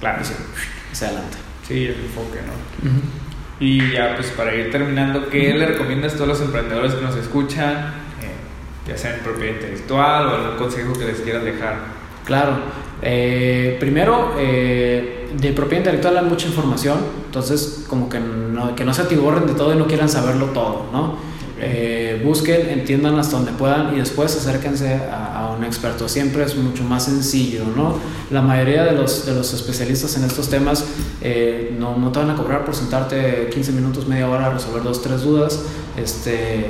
[0.00, 0.18] Claro.
[0.18, 0.38] Visión.
[0.92, 1.45] Hacia adelante.
[1.66, 2.90] Sí, el enfoque, ¿no?
[3.58, 7.16] Y ya, pues para ir terminando, ¿qué le recomiendas a todos los emprendedores que nos
[7.16, 11.78] escuchan, eh, ya sea en propiedad intelectual o algún consejo que les quieras dejar?
[12.24, 12.58] Claro.
[13.02, 18.94] Eh, primero, eh, de propiedad intelectual hay mucha información, entonces como que no, que no
[18.94, 21.18] se atiborren de todo y no quieran saberlo todo, ¿no?
[21.58, 26.06] Eh, busquen, entiendan hasta donde puedan y después acérquense a, un experto.
[26.08, 27.98] Siempre es mucho más sencillo, ¿no?
[28.30, 30.84] La mayoría de los, de los especialistas en estos temas
[31.22, 35.02] eh, no, te van a cobrar por sentarte 15 minutos, media hora a resolver dos,
[35.02, 35.62] tres dudas.
[35.96, 36.66] Este,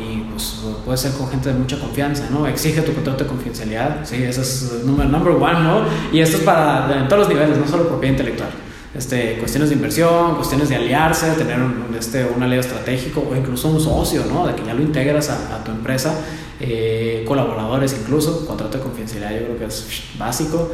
[0.00, 2.46] y pues puede ser con gente de mucha confianza, ¿no?
[2.48, 5.82] Exige tu contrato de confidencialidad, sí, ese es número number one, ¿no?
[6.12, 8.50] Y esto es para en todos los niveles, no solo propiedad intelectual
[8.98, 13.68] este, cuestiones de inversión, cuestiones de aliarse, tener un, este, un aliado estratégico o incluso
[13.68, 14.46] un socio, ¿no?
[14.46, 16.20] De que ya lo integras a, tu empresa,
[16.60, 20.72] eh, colaboradores incluso, contrato de confidencialidad yo creo que es básico.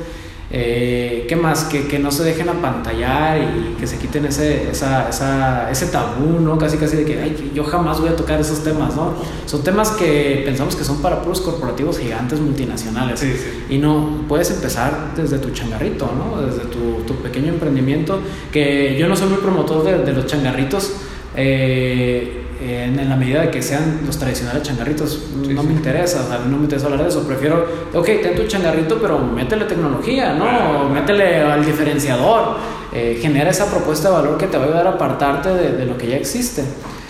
[0.50, 1.64] Eh, ¿Qué más?
[1.64, 6.38] Que, que, no se dejen apantallar y que se quiten ese, esa, esa, ese tabú,
[6.40, 6.58] ¿no?
[6.58, 9.14] Casi, casi de que Ay, yo jamás voy a tocar esos temas, ¿no?
[9.46, 13.24] Son temas que pensamos que son para puros corporativos gigantes multinacionales.
[13.68, 16.40] Y no, puedes empezar desde tu changarrito, ¿no?
[16.46, 18.20] Desde tu, tu pequeño emprendimiento,
[18.52, 20.92] que yo no soy muy promotor de, de los changarritos.
[21.36, 26.64] Eh, en, la medida de que sean los tradicionales changarritos, no me interesa, no me
[26.64, 30.88] interesa hablar de eso, prefiero, ok, ten tu changarrito, pero métele tecnología, ¿no?
[30.88, 32.56] métele al diferenciador,
[32.92, 35.98] eh, genera esa propuesta de valor que te va a ayudar a apartarte de, lo
[35.98, 36.64] que ya existe.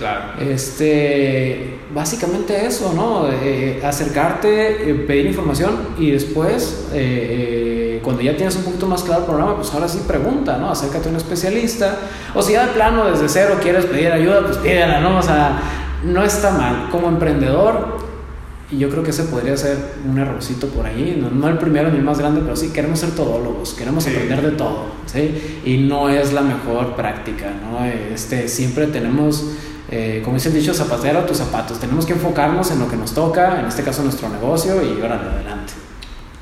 [0.05, 0.51] Claro.
[0.51, 3.27] Este, básicamente eso, ¿no?
[3.33, 6.89] Eh, acercarte, eh, pedir información y después
[8.03, 10.69] cuando ya tienes un poquito más claro el programa, pues ahora sí pregunta, ¿no?
[10.69, 11.97] Acércate a un especialista.
[12.35, 15.21] O si ya de plano desde cero quieres pedir ayuda, pues pídela, ¿no?
[15.21, 15.59] O sea,
[16.05, 16.91] no está mal.
[16.91, 17.97] Como emprendedor,
[18.71, 21.99] y yo creo que ese podría ser un errorcito por ahí, no, el primero ni
[21.99, 25.61] el más grande, pero sí queremos ser todólogos, queremos aprender de todo, ¿sí?
[25.65, 27.85] Y no es la mejor práctica, ¿no?
[27.85, 29.45] Este, siempre tenemos,
[29.91, 32.97] eh, como dice el dicho, zapatero a tus zapatos, tenemos que enfocarnos en lo que
[32.97, 35.75] nos toca, en este caso nuestro negocio, y ahora adelante.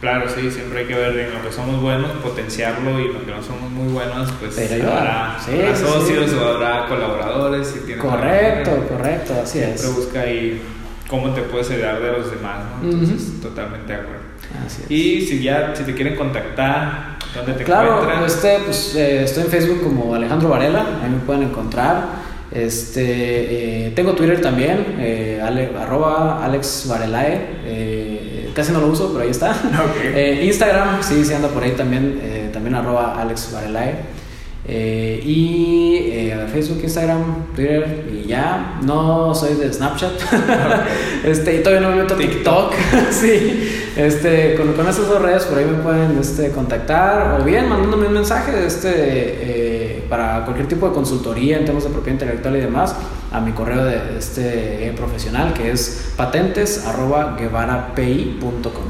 [0.00, 3.24] Claro, sí, siempre hay que ver en lo que somos buenos, potenciarlo y en lo
[3.24, 5.38] que no somos muy buenos, pues habrá,
[5.76, 7.68] socios o habrá colaboradores.
[7.68, 9.80] Si correcto, correcto, así es.
[9.80, 10.60] Siempre busca ahí
[11.08, 12.90] cómo te puedes ayudar de los demás, ¿no?
[12.90, 14.22] Entonces, totalmente de acuerdo.
[14.66, 14.90] Así es.
[14.90, 18.24] Y si ya, si te quieren contactar, ¿Dónde te claro, encuentran?
[18.24, 22.21] este, pues, eh, estoy en Facebook como Alejandro Varela, ahí me pueden encontrar.
[22.54, 29.10] Este, eh, tengo Twitter también, eh, ale- arroba Alex Varelae, eh, casi no lo uso,
[29.12, 29.54] pero ahí está.
[30.14, 33.94] Eh, Instagram, sí, sí anda por ahí también, también arroba Alex Varelae.
[34.68, 38.78] Y Facebook, Instagram, Twitter y ya.
[38.82, 40.12] No soy de Snapchat.
[41.24, 42.74] este, y todavía no me meto a TikTok.
[43.10, 43.70] sí.
[43.96, 48.06] Este, con, con esas dos redes por ahí me pueden este, contactar o bien mandándome
[48.06, 49.71] un mensaje este,
[50.12, 52.94] para cualquier tipo de consultoría en temas de propiedad intelectual y demás
[53.32, 58.84] a mi correo de este eh, profesional que es patentes arroba guevarapi.com.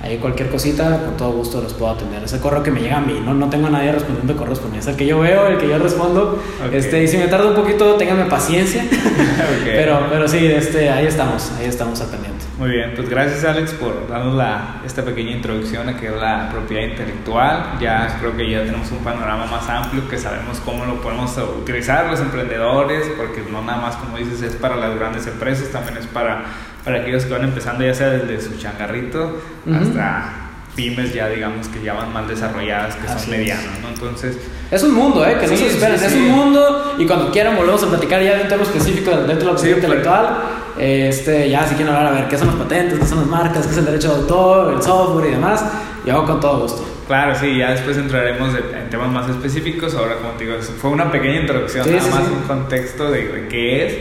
[0.00, 2.24] Ahí cualquier cosita, con todo gusto los puedo atender.
[2.24, 4.62] Ese correo que me llega a mí, no, no tengo a nadie respondiendo correos.
[4.78, 6.42] Es el que yo veo, el que yo respondo.
[6.72, 8.82] Este, y si me tarda un poquito, ténganme paciencia.
[9.64, 12.31] Pero, pero sí, este, ahí estamos, ahí estamos al pendiente.
[12.58, 16.48] Muy bien, pues gracias Alex por darnos la, esta pequeña introducción a qué es la
[16.50, 17.78] propiedad intelectual.
[17.80, 22.06] Ya creo que ya tenemos un panorama más amplio que sabemos cómo lo podemos utilizar
[22.06, 26.06] los emprendedores, porque no nada más como dices es para las grandes empresas, también es
[26.06, 26.44] para,
[26.84, 29.40] para aquellos que van empezando ya sea desde su changarrito
[29.74, 30.32] hasta
[30.76, 33.88] pymes ya digamos que ya van más desarrolladas, que Así son medianas, ¿no?
[33.88, 34.38] Entonces,
[34.70, 35.36] Es un mundo, ¿eh?
[35.40, 35.98] Que no se esperen.
[35.98, 39.10] sí, Es un mundo y cuando quieran volvemos a platicar ya de un tema específico
[39.10, 40.36] dentro de la propiedad Sí, intelectual.
[40.78, 43.66] Este, ya si quieren hablar a ver qué son las patentes, qué son las marcas,
[43.66, 45.64] qué es el derecho de autor, el software y demás,
[46.06, 46.84] yo con todo gusto.
[47.06, 49.94] Claro, sí, ya después entraremos en temas más específicos.
[49.94, 52.30] Ahora, como te digo, fue una pequeña introducción, Sí, nada sí, más sí.
[52.32, 53.96] un contexto de, de qué es.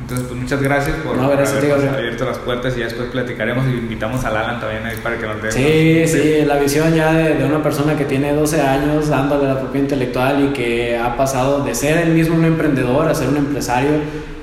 [0.00, 1.94] Entonces, pues muchas gracias por No, gracias habernos Gabriel.
[1.94, 5.26] abierto las puertas y ya después platicaremos y invitamos a Alan también ahí para que
[5.26, 5.52] nos dé.
[5.52, 9.60] Sí, sí, la visión ya de, de una persona que tiene 12 años dándole la
[9.60, 13.36] propiedad intelectual y que ha pasado de ser él mismo un emprendedor a ser un
[13.36, 13.90] empresario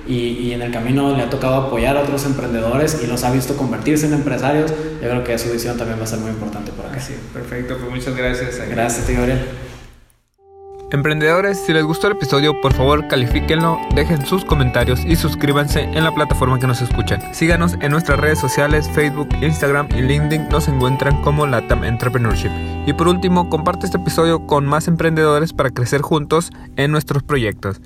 [0.10, 3.32] y, y en el camino le ha tocado apoyar a otros emprendedores y los ha
[3.32, 6.72] visto convertirse en empresarios, yo creo que su visión también va a ser muy importante
[6.72, 6.97] por acá.
[6.97, 8.60] Así, perfecto, pues muchas gracias.
[8.70, 9.39] Gracias, tío Gabriel.
[10.91, 16.03] Emprendedores, si les gustó el episodio, por favor califíquenlo, dejen sus comentarios y suscríbanse en
[16.03, 17.22] la plataforma que nos escuchan.
[17.32, 22.49] Síganos en nuestras redes sociales, Facebook, Instagram y LinkedIn, nos encuentran como Latam Entrepreneurship.
[22.88, 27.80] Y por último, comparte este episodio con más emprendedores para crecer juntos en nuestros proyectos.